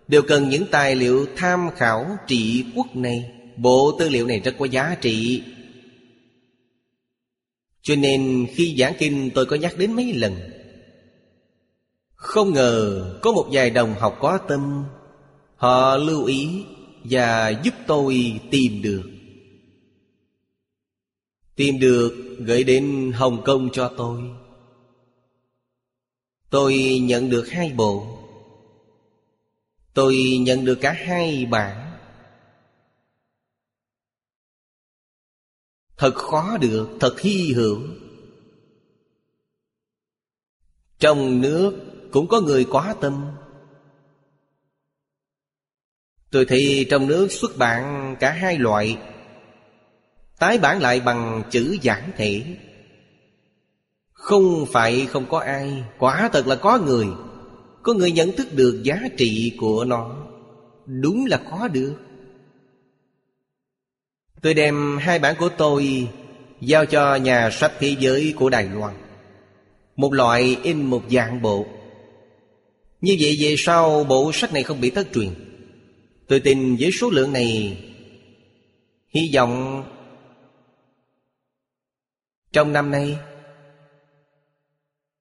[0.08, 3.30] Đều cần những tài liệu tham khảo trị quốc này.
[3.56, 5.42] Bộ tư liệu này rất có giá trị.
[7.82, 10.57] Cho nên khi giảng kinh tôi có nhắc đến mấy lần.
[12.18, 14.84] Không ngờ có một vài đồng học có tâm
[15.56, 16.64] Họ lưu ý
[17.04, 19.02] và giúp tôi tìm được.
[21.56, 24.22] Tìm được gửi đến Hồng Kông cho tôi.
[26.50, 28.18] Tôi nhận được hai bộ.
[29.94, 31.98] Tôi nhận được cả hai bản.
[35.96, 37.80] Thật khó được, thật hy hữu.
[40.98, 43.26] Trong nước cũng có người quá tâm.
[46.30, 48.98] Tôi thấy trong nước xuất bản cả hai loại,
[50.38, 52.42] Tái bản lại bằng chữ giản thể.
[54.12, 57.06] Không phải không có ai, Quả thật là có người
[57.82, 60.16] Có người nhận thức được giá trị của nó.
[60.86, 61.94] Đúng là khó được.
[64.42, 66.08] Tôi đem hai bản của tôi
[66.60, 68.94] Giao cho nhà sách thế giới của Đài Loan,
[69.96, 71.66] Một loại in một dạng bộ.
[73.00, 75.28] Như vậy về sau, bộ sách này không bị thất truyền.
[76.28, 77.78] Tôi tin với số lượng này,
[79.08, 79.84] Hy vọng
[82.52, 83.18] Trong năm nay,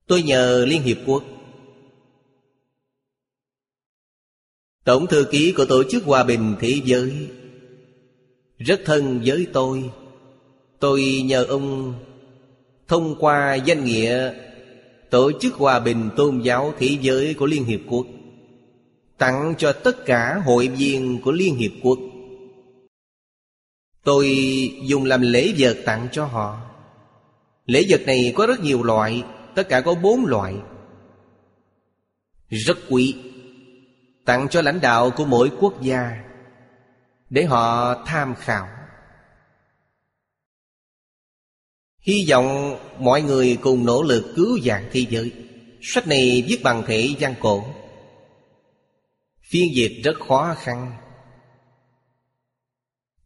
[0.08, 1.24] Tôi nhờ Liên Hiệp Quốc,
[4.84, 7.28] Tổng thư ký của Tổ chức Hòa bình Thế giới,
[8.58, 9.90] Rất thân với tôi.
[10.80, 11.94] Tôi nhờ ông
[12.88, 14.34] Thông qua danh nghĩa
[15.10, 18.06] Tổ chức Hòa bình Tôn giáo Thế giới của Liên Hiệp Quốc.
[19.18, 22.00] Tặng cho tất cả hội viên của Liên Hiệp Quốc.
[24.04, 24.28] Tôi
[24.84, 26.62] dùng làm lễ vật tặng cho họ.
[27.66, 29.24] Lễ vật này có rất nhiều loại,
[29.56, 30.56] Tất cả có bốn loại.
[32.50, 33.16] Rất quý.
[34.26, 36.12] Tặng cho lãnh đạo của mỗi quốc gia,
[37.30, 38.77] Để họ tham khảo.
[42.08, 45.32] Hy vọng mọi người cùng nỗ lực cứu vãn thế giới.
[45.82, 47.66] Sách này viết bằng thể văn cổ
[49.42, 50.92] Phiên dịch rất khó khăn.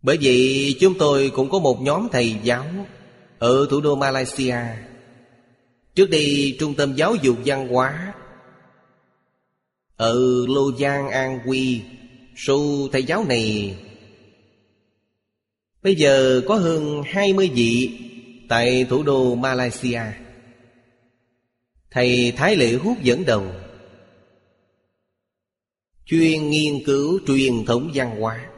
[0.02, 2.66] Bởi vậy chúng tôi cũng có một nhóm thầy giáo
[3.40, 4.58] Ở thủ đô Malaysia.
[5.96, 8.14] Trước đây, trung tâm giáo dục văn hóa
[9.96, 10.16] Ở
[10.48, 11.82] Lô Giang An Quy
[12.38, 13.76] Số thầy giáo này,
[15.84, 17.98] Bây giờ có hơn 20 vị
[18.52, 20.02] Tại thủ đô Malaysia.
[21.92, 23.44] Thầy Thái Lệ Hút dẫn đầu.
[26.06, 28.50] Chuyên nghiên cứu truyền thống văn hóa.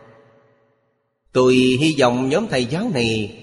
[1.31, 3.39] Tôi hy vọng nhóm thầy giáo này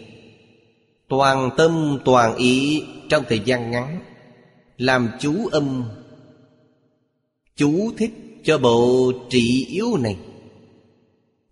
[1.09, 4.01] Toàn tâm toàn ý trong thời gian ngắn
[4.77, 5.85] Làm chú âm,
[7.57, 8.13] Chú thích
[8.45, 10.17] cho bộ trị yếu này.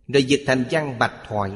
[0.09, 1.51] Rồi dịch thành văn bạch thoại.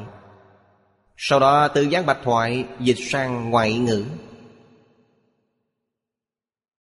[1.17, 4.05] Sau đó từ gián bạch thoại dịch sang ngoại ngữ.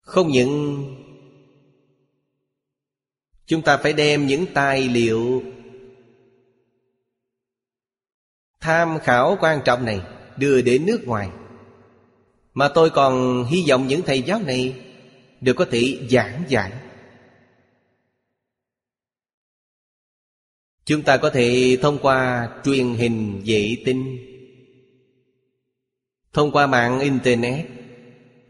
[0.01, 0.85] Không những
[3.47, 5.43] Chúng ta phải đem những tài liệu
[8.61, 10.01] Tham khảo quan trọng này
[10.36, 11.31] Đưa đến nước ngoài,
[12.55, 14.85] Mà tôi còn hy vọng những thầy giáo này
[15.40, 16.73] Đều có thể giảng giải
[20.89, 24.19] Chúng ta có thể thông qua truyền hình vệ tinh,
[26.32, 27.66] Thông qua mạng Internet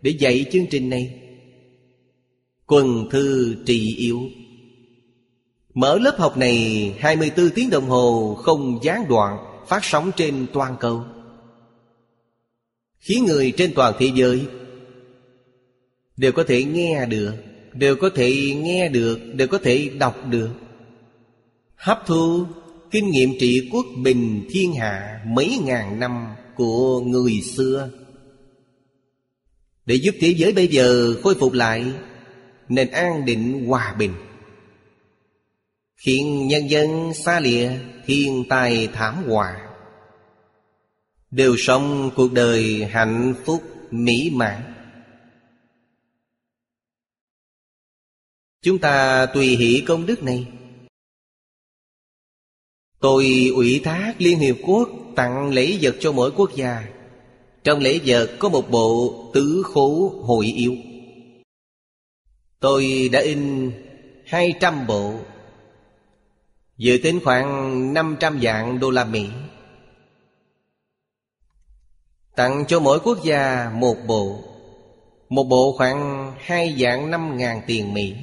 [0.03, 1.21] Để dạy chương trình này.
[2.67, 4.21] Quần thư trị yếu.
[5.75, 10.77] Mở lớp học này 24 tiếng đồng hồ, không gián đoạn, Phát sóng trên toàn
[10.81, 11.05] cầu.
[12.99, 14.47] Khiến người trên toàn thế giới
[16.17, 17.35] Đều có thể nghe được,
[17.73, 20.51] Đều có thể nghe được, Đều có thể đọc được.
[21.79, 22.47] Hấp thu
[22.91, 27.91] kinh nghiệm trị quốc bình thiên hạ Mấy ngàn năm của người xưa.
[29.87, 31.93] Để giúp thế giới bây giờ khôi phục lại,
[32.69, 34.15] Nền an định hòa bình.
[35.97, 37.71] Khiến nhân dân xa lìa
[38.07, 39.71] thiên tai thảm họa.
[41.31, 44.75] Đều sống cuộc đời hạnh phúc mỹ mãn.
[48.63, 50.47] Chúng ta tùy hỷ công đức này.
[53.01, 56.85] Tôi ủy thác Liên Hiệp Quốc tặng lễ vật cho mỗi quốc gia.
[57.65, 60.75] Trong lễ vật có một bộ tứ khố hội yếu
[62.61, 63.73] Tôi đã in
[64.27, 65.15] 200 bộ.
[66.77, 69.27] Dự tính khoảng 500 vạn đô la Mỹ.
[72.37, 74.39] Tặng cho mỗi quốc gia một bộ.
[75.29, 78.15] Một bộ khoảng hai vạn năm ngàn tiền Mỹ.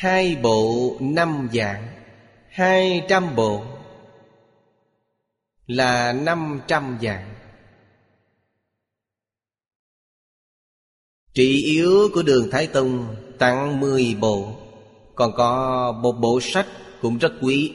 [0.00, 1.86] Hai bộ năm dạng,
[2.48, 3.64] Hai trăm bộ
[5.66, 7.34] Là năm trăm dạng.
[11.34, 14.54] Trị yếu của đường Thái Tông tặng mười bộ,
[15.14, 16.66] Còn có một bộ sách
[17.00, 17.72] cũng rất quý,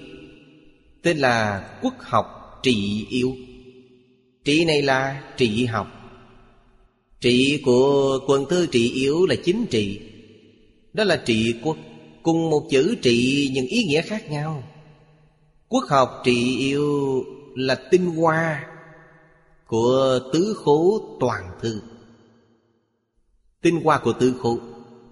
[1.03, 3.35] Tên là Quốc học trị yếu.
[4.43, 5.87] Trị này là trị học.
[7.19, 9.99] Trị của quân thư trị yếu là chính trị,
[10.93, 11.77] Đó là trị quốc
[12.25, 14.63] Cùng một chữ trị những ý nghĩa khác nhau.
[15.67, 17.23] Quốc học trị yêu
[17.55, 18.65] là tinh hoa
[19.67, 21.81] Của tứ khố toàn thư.
[23.61, 24.57] Tinh hoa của tứ khố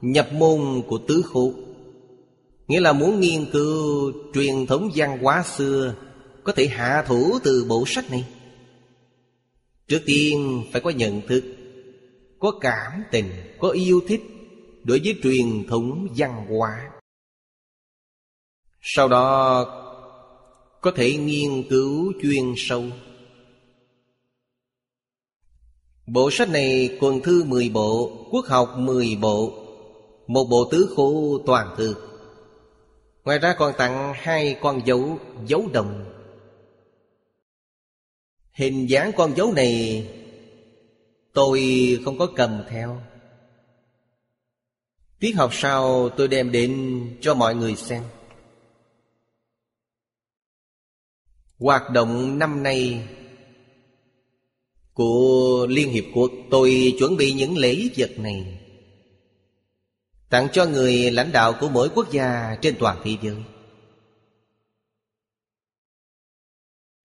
[0.01, 1.51] Nhập môn của tứ khố
[2.67, 5.95] Nghĩa là muốn nghiên cứu truyền thống văn hóa xưa
[6.43, 8.25] Có thể hạ thủ từ bộ sách này.
[9.87, 11.43] Trước tiên phải có nhận thức
[12.39, 13.25] Có cảm tình,
[13.59, 14.21] có yêu thích
[14.83, 16.92] Đối với truyền thống văn hóa
[18.85, 19.65] sau đó,
[20.81, 22.83] có thể nghiên cứu chuyên sâu.
[26.07, 29.53] Bộ sách này quần thư 10 bộ, Quốc học 10 bộ,
[30.27, 31.95] Một bộ tứ khổ toàn thư.
[33.23, 36.05] Ngoài ra còn tặng hai con dấu Dấu đồng.
[38.51, 40.07] Hình dáng con dấu này,
[41.33, 41.61] Tôi
[42.05, 43.01] không có cầm theo.
[45.19, 48.03] Tiết học sau tôi đem đến cho mọi người xem.
[51.63, 53.07] Hoạt động năm nay
[54.93, 58.59] Của Liên Hiệp Quốc, Tôi chuẩn bị những lễ vật này
[60.29, 63.35] Tặng cho người lãnh đạo của mỗi quốc gia trên toàn thế giới.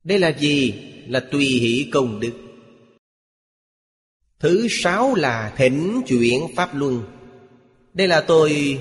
[0.05, 0.74] Đây là gì?
[1.09, 2.32] Là tùy hỷ công đức.
[4.39, 7.02] Thứ sáu là thỉnh chuyển Pháp Luân.
[7.94, 8.78] Đây là tôi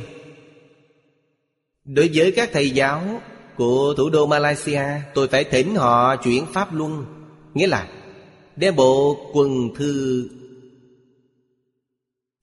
[1.86, 3.22] Đối với các thầy giáo
[3.58, 7.06] của thủ đô Malaysia, Tôi phải thỉnh họ chuyển Pháp Luân.
[7.54, 7.90] Nghĩa là,
[8.56, 10.30] đem bộ quần thư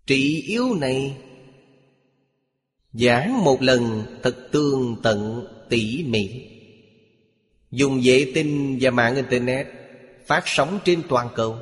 [0.06, 1.16] trị yếu này
[2.92, 6.28] Giảng một lần thật tương tận tỉ mỉ.
[7.70, 9.66] Dùng vệ tinh và mạng Internet
[10.26, 11.56] Phát sóng trên toàn cầu.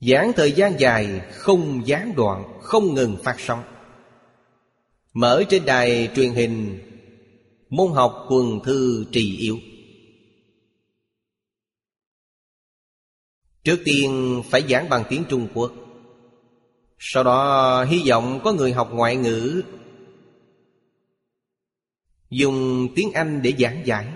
[0.00, 3.71] Giảng thời gian dài Không gián đoạn, Không ngừng phát sóng.
[5.12, 6.78] Mở trên đài truyền hình,
[7.68, 9.58] Môn học quần thư trì yếu.
[13.64, 15.72] Trước tiên phải giảng bằng tiếng Trung Quốc.
[16.98, 19.62] Sau đó hy vọng có người học ngoại ngữ,
[22.30, 24.06] Dùng tiếng Anh để giảng giải.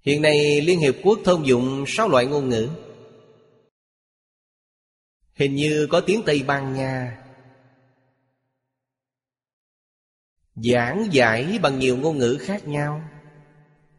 [0.00, 2.68] Hiện nay Liên Hiệp Quốc thông dụng sáu loại ngôn ngữ.
[5.34, 7.19] Hình như có tiếng Tây Ban Nha
[10.56, 13.02] Giảng giải bằng nhiều ngôn ngữ khác nhau.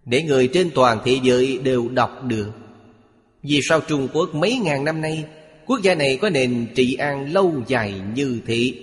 [0.05, 2.51] Để người trên toàn thế giới đều đọc được.
[3.43, 5.25] Vì sao Trung Quốc mấy ngàn năm nay,
[5.65, 8.73] Quốc gia này có nền trị an lâu dài như thế?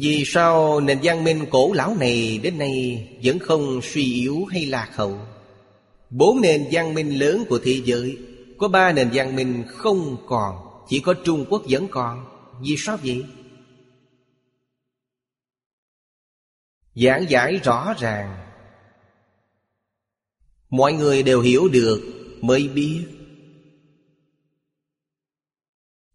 [0.00, 4.66] Vì sao nền văn minh cổ lão này đến nay Vẫn không suy yếu hay
[4.66, 5.18] lạc hậu?
[6.10, 8.16] Bốn nền văn minh lớn của thế giới,
[8.58, 10.56] Có ba nền văn minh không còn,
[10.88, 12.24] Chỉ có Trung Quốc vẫn còn.
[12.62, 13.24] Vì sao vậy?
[16.94, 18.48] Giảng giải rõ ràng.
[20.70, 22.00] Mọi người đều hiểu được
[22.40, 23.06] mới biết.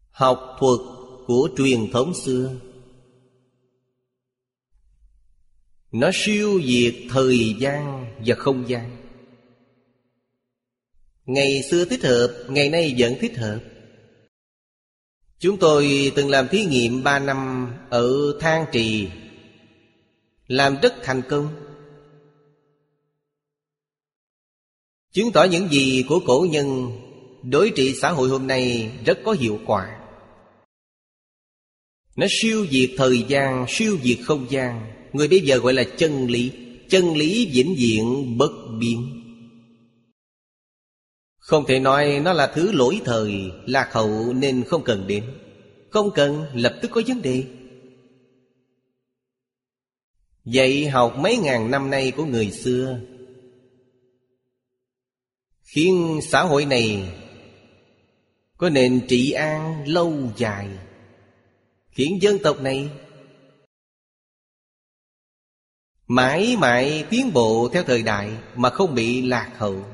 [0.10, 0.80] Học thuật
[1.28, 2.56] của truyền thống xưa.
[5.92, 8.98] Nó siêu diệt thời gian và không gian.
[11.26, 13.60] Ngày xưa thích hợp, ngày nay vẫn thích hợp.
[15.40, 19.10] Chúng tôi từng làm thí nghiệm ba năm ở Thang Trì
[20.48, 21.48] làm rất thành công.
[25.14, 26.92] Chứng tỏ những gì của cổ nhân,
[27.44, 30.00] Đối trị xã hội hôm nay rất có hiệu quả.
[32.16, 34.94] Nó siêu diệt thời gian, Siêu diệt không gian.
[35.14, 36.52] Người bây giờ gọi là chân lý.
[36.90, 39.24] Chân lý vĩnh viễn bất biến.
[41.38, 43.34] Không thể nói nó là thứ lỗi thời,
[43.66, 45.24] Lạc hậu nên không cần đến.
[45.90, 47.44] Không cần, lập tức có vấn đề.
[50.50, 53.00] Dạy học mấy ngàn năm nay của người xưa.
[55.64, 57.14] Khiến xã hội này
[58.58, 60.70] Có nền trị an lâu dài.
[61.90, 62.90] Khiến dân tộc này
[66.08, 69.86] Mãi mãi tiến bộ theo thời đại Mà không bị lạc hậu.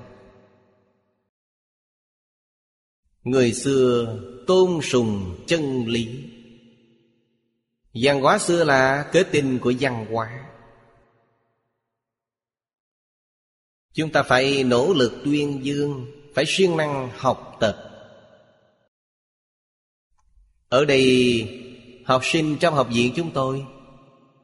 [3.24, 6.33] Người xưa tôn sùng chân lý.
[7.94, 10.46] Văn hóa xưa là kết tinh của văn hóa.
[13.94, 16.06] Chúng ta phải nỗ lực tuyên dương,
[16.36, 17.78] Phải siêng năng học tập.
[20.70, 21.48] Ở đây,
[22.06, 23.66] học sinh trong học viện chúng tôi,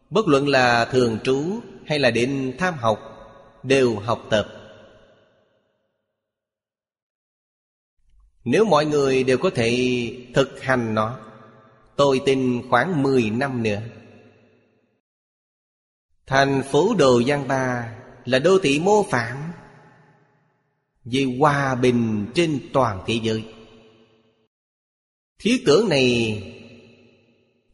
[0.10, 3.00] Bất luận là thường trú hay là đến tham học,
[3.64, 4.48] Đều học tập.
[8.44, 9.72] Nếu mọi người đều có thể
[10.34, 11.29] thực hành nó
[12.00, 13.82] Tôi tin khoảng 10 năm nữa.
[16.26, 17.96] Thành phố Đồ Giang Ba
[18.26, 19.52] là đô thị mô phạm
[21.04, 23.46] Về hòa bình trên toàn thế giới.
[25.40, 26.44] Thiết tưởng này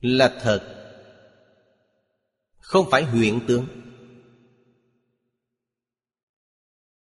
[0.02, 0.61] là thật,
[2.57, 3.65] Không phải huyện tướng.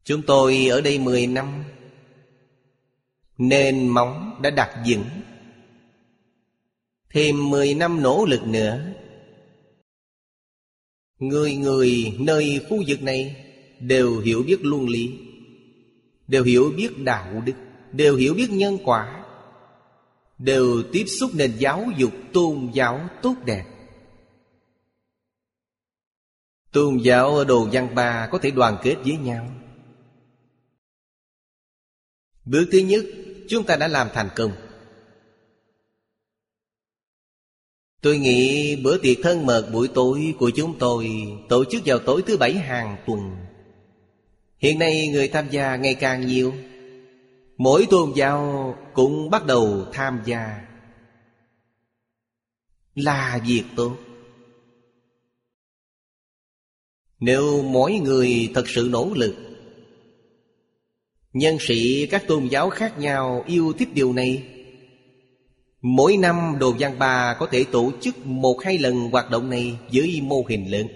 [0.04, 1.64] Chúng tôi ở đây 10 năm
[3.38, 5.04] nên móng đã đặt vững.
[7.18, 8.80] Thêm 10 năm nỗ lực nữa.
[11.18, 13.46] Người người nơi khu vực này
[13.80, 15.18] Đều hiểu biết luân lý,
[16.28, 17.52] Đều hiểu biết đạo đức,
[17.92, 19.24] Đều hiểu biết nhân quả,
[20.38, 23.64] Đều tiếp xúc nền giáo dục, tôn giáo tốt đẹp.
[26.72, 29.50] Tôn giáo ở Đồ Văn Ba có thể đoàn kết với nhau.
[32.44, 33.04] Bước thứ nhất,
[33.48, 34.67] Chúng ta đã làm thành công.
[38.00, 41.10] Tôi nghĩ bữa tiệc thân mật buổi tối của chúng tôi
[41.48, 43.36] Tổ chức vào tối thứ bảy hàng tuần.
[44.58, 46.54] Hiện nay người tham gia ngày càng nhiều.
[47.56, 50.60] Mỗi tôn giáo cũng bắt đầu tham gia.
[52.94, 53.96] Là việc tốt.
[57.20, 59.34] Nếu mỗi người thật sự nỗ lực,
[61.32, 64.57] Nhân sĩ các tôn giáo khác nhau yêu thích điều này
[65.82, 69.78] Mỗi năm Đồ Giang Ba có thể tổ chức một hai lần hoạt động này
[69.92, 70.86] với mô hình lớn.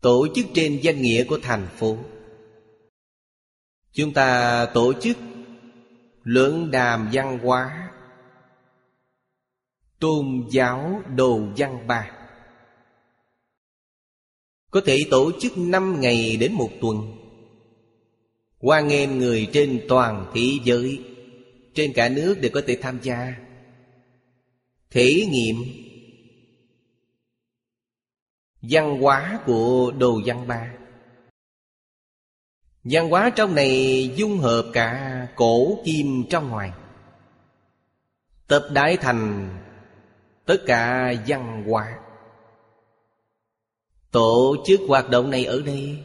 [0.00, 1.96] Tổ chức trên danh nghĩa của thành phố.
[3.92, 5.16] Chúng ta tổ chức
[6.22, 7.90] luận đàm văn hóa,
[9.98, 12.10] Tôn giáo Đồ Văn Ba.
[14.70, 16.96] Có thể tổ chức năm ngày đến một tuần.
[18.58, 21.11] Hoan nghênh người trên toàn thế giới.
[21.74, 23.34] Trên cả nước đều có thể tham gia.
[24.90, 25.56] Thể nghiệm
[28.62, 30.74] Văn hóa của Đồ Văn Ba.
[32.84, 36.72] Văn hóa trong này dung hợp cả cổ, kim trong ngoài.
[38.46, 39.50] Tập đại thành
[40.44, 41.98] tất cả văn hóa.
[44.10, 46.04] Tổ chức hoạt động này ở đây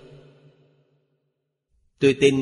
[1.99, 2.35] Tôi tin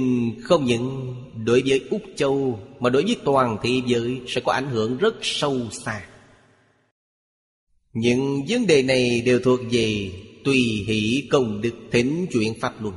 [0.43, 1.15] không những
[1.45, 5.15] đối với Úc Châu Mà đối với toàn thế giới sẽ có ảnh hưởng rất
[5.21, 6.05] sâu xa.
[7.93, 10.11] Những vấn đề này đều thuộc về
[10.43, 10.57] Tùy
[10.87, 12.95] hỷ công đức thỉnh chuyện Pháp Luân.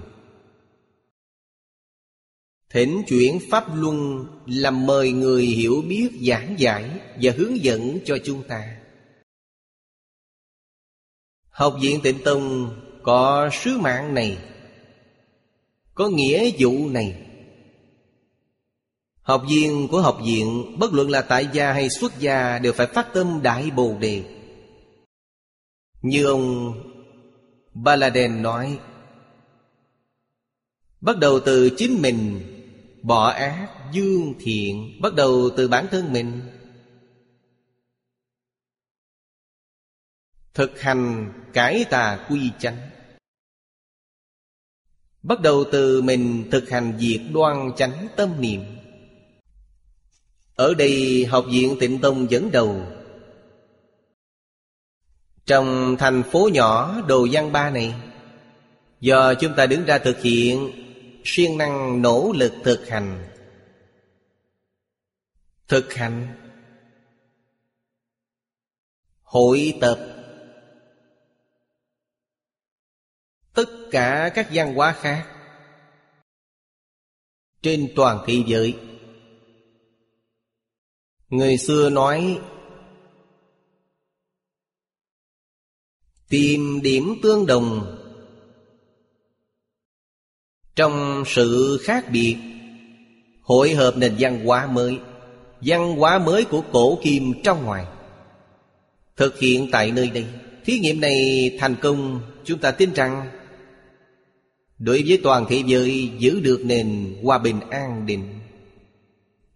[2.70, 6.90] Thỉnh chuyển Pháp Luân là mời người hiểu biết giảng giải
[7.22, 8.76] và hướng dẫn cho chúng ta.
[11.48, 14.38] Học viện Tịnh Tông có sứ mạng này,
[15.98, 17.26] có nghĩa vụ này.
[19.22, 22.86] Học viên của học viện, bất luận là tại gia hay xuất gia, đều phải
[22.86, 24.24] phát tâm đại bồ đề.
[26.02, 26.72] Như ông
[27.74, 28.78] Baladen nói,
[31.00, 32.40] Bắt đầu từ chính mình,
[33.02, 36.40] Bỏ ác dương thiện, Bắt đầu từ bản thân mình
[40.54, 42.97] Thực hành cải tà quy chánh
[45.28, 48.60] Bắt đầu từ mình thực hành việc đoan chánh tâm niệm.
[50.54, 52.82] Ở đây, học viện tịnh tông dẫn đầu.
[55.46, 57.94] Trong thành phố nhỏ Đồ Giang Ba này,
[59.00, 60.70] Do chúng ta đứng ra thực hiện
[61.24, 63.28] siêng năng nỗ lực thực hành.
[65.68, 66.26] Thực hành.
[69.22, 70.17] Hội tập.
[73.58, 75.26] Tất cả các văn hóa khác.
[77.62, 78.74] Trên toàn thế giới,
[81.28, 82.40] Người xưa nói,
[86.28, 87.96] Tìm điểm tương đồng
[90.76, 92.36] Trong sự khác biệt,
[93.42, 94.98] Hội hợp nền văn hóa mới,
[95.60, 97.86] Văn hóa mới của cổ kim trong ngoài,
[99.16, 100.26] Thực hiện tại nơi đây.
[100.64, 103.37] Thí nghiệm này thành công, Chúng ta tin rằng
[104.78, 108.24] Đối với toàn thế giới, Giữ được nền hòa bình an định.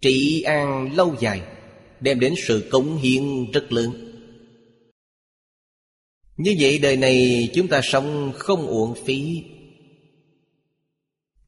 [0.01, 1.43] Trị an lâu dài,
[2.01, 4.13] Đem đến sự cống hiến rất lớn.
[6.37, 9.43] Như vậy đời này, chúng ta sống không uổng phí.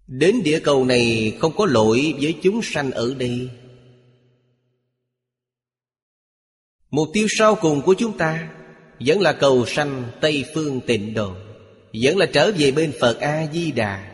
[0.07, 3.49] Đến địa cầu này, không có lỗi với chúng sanh ở đây.
[6.91, 8.51] Mục tiêu sau cùng của chúng ta
[9.01, 11.44] Vẫn là cầu sanh Tây Phương tịnh độ.
[12.03, 14.11] Vẫn là trở về bên Phật A-di-đà.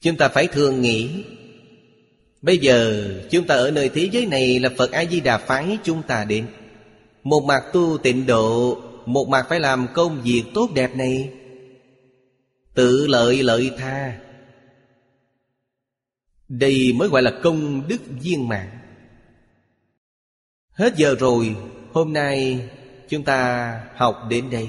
[0.00, 1.24] Chúng ta phải thường nghĩ,
[2.42, 6.24] Bây giờ chúng ta ở nơi thế giới này Là Phật A-di-đà phái chúng ta
[6.24, 6.46] đến.
[7.22, 11.32] Một mặt tu tịnh độ, Một mặt phải làm công việc tốt đẹp này.
[12.74, 14.20] Tự lợi lợi tha.
[16.48, 18.78] Đây mới gọi là công đức viên mạng
[20.70, 21.56] Hết giờ rồi,
[21.92, 22.68] Hôm nay
[23.08, 24.68] chúng ta học đến đây.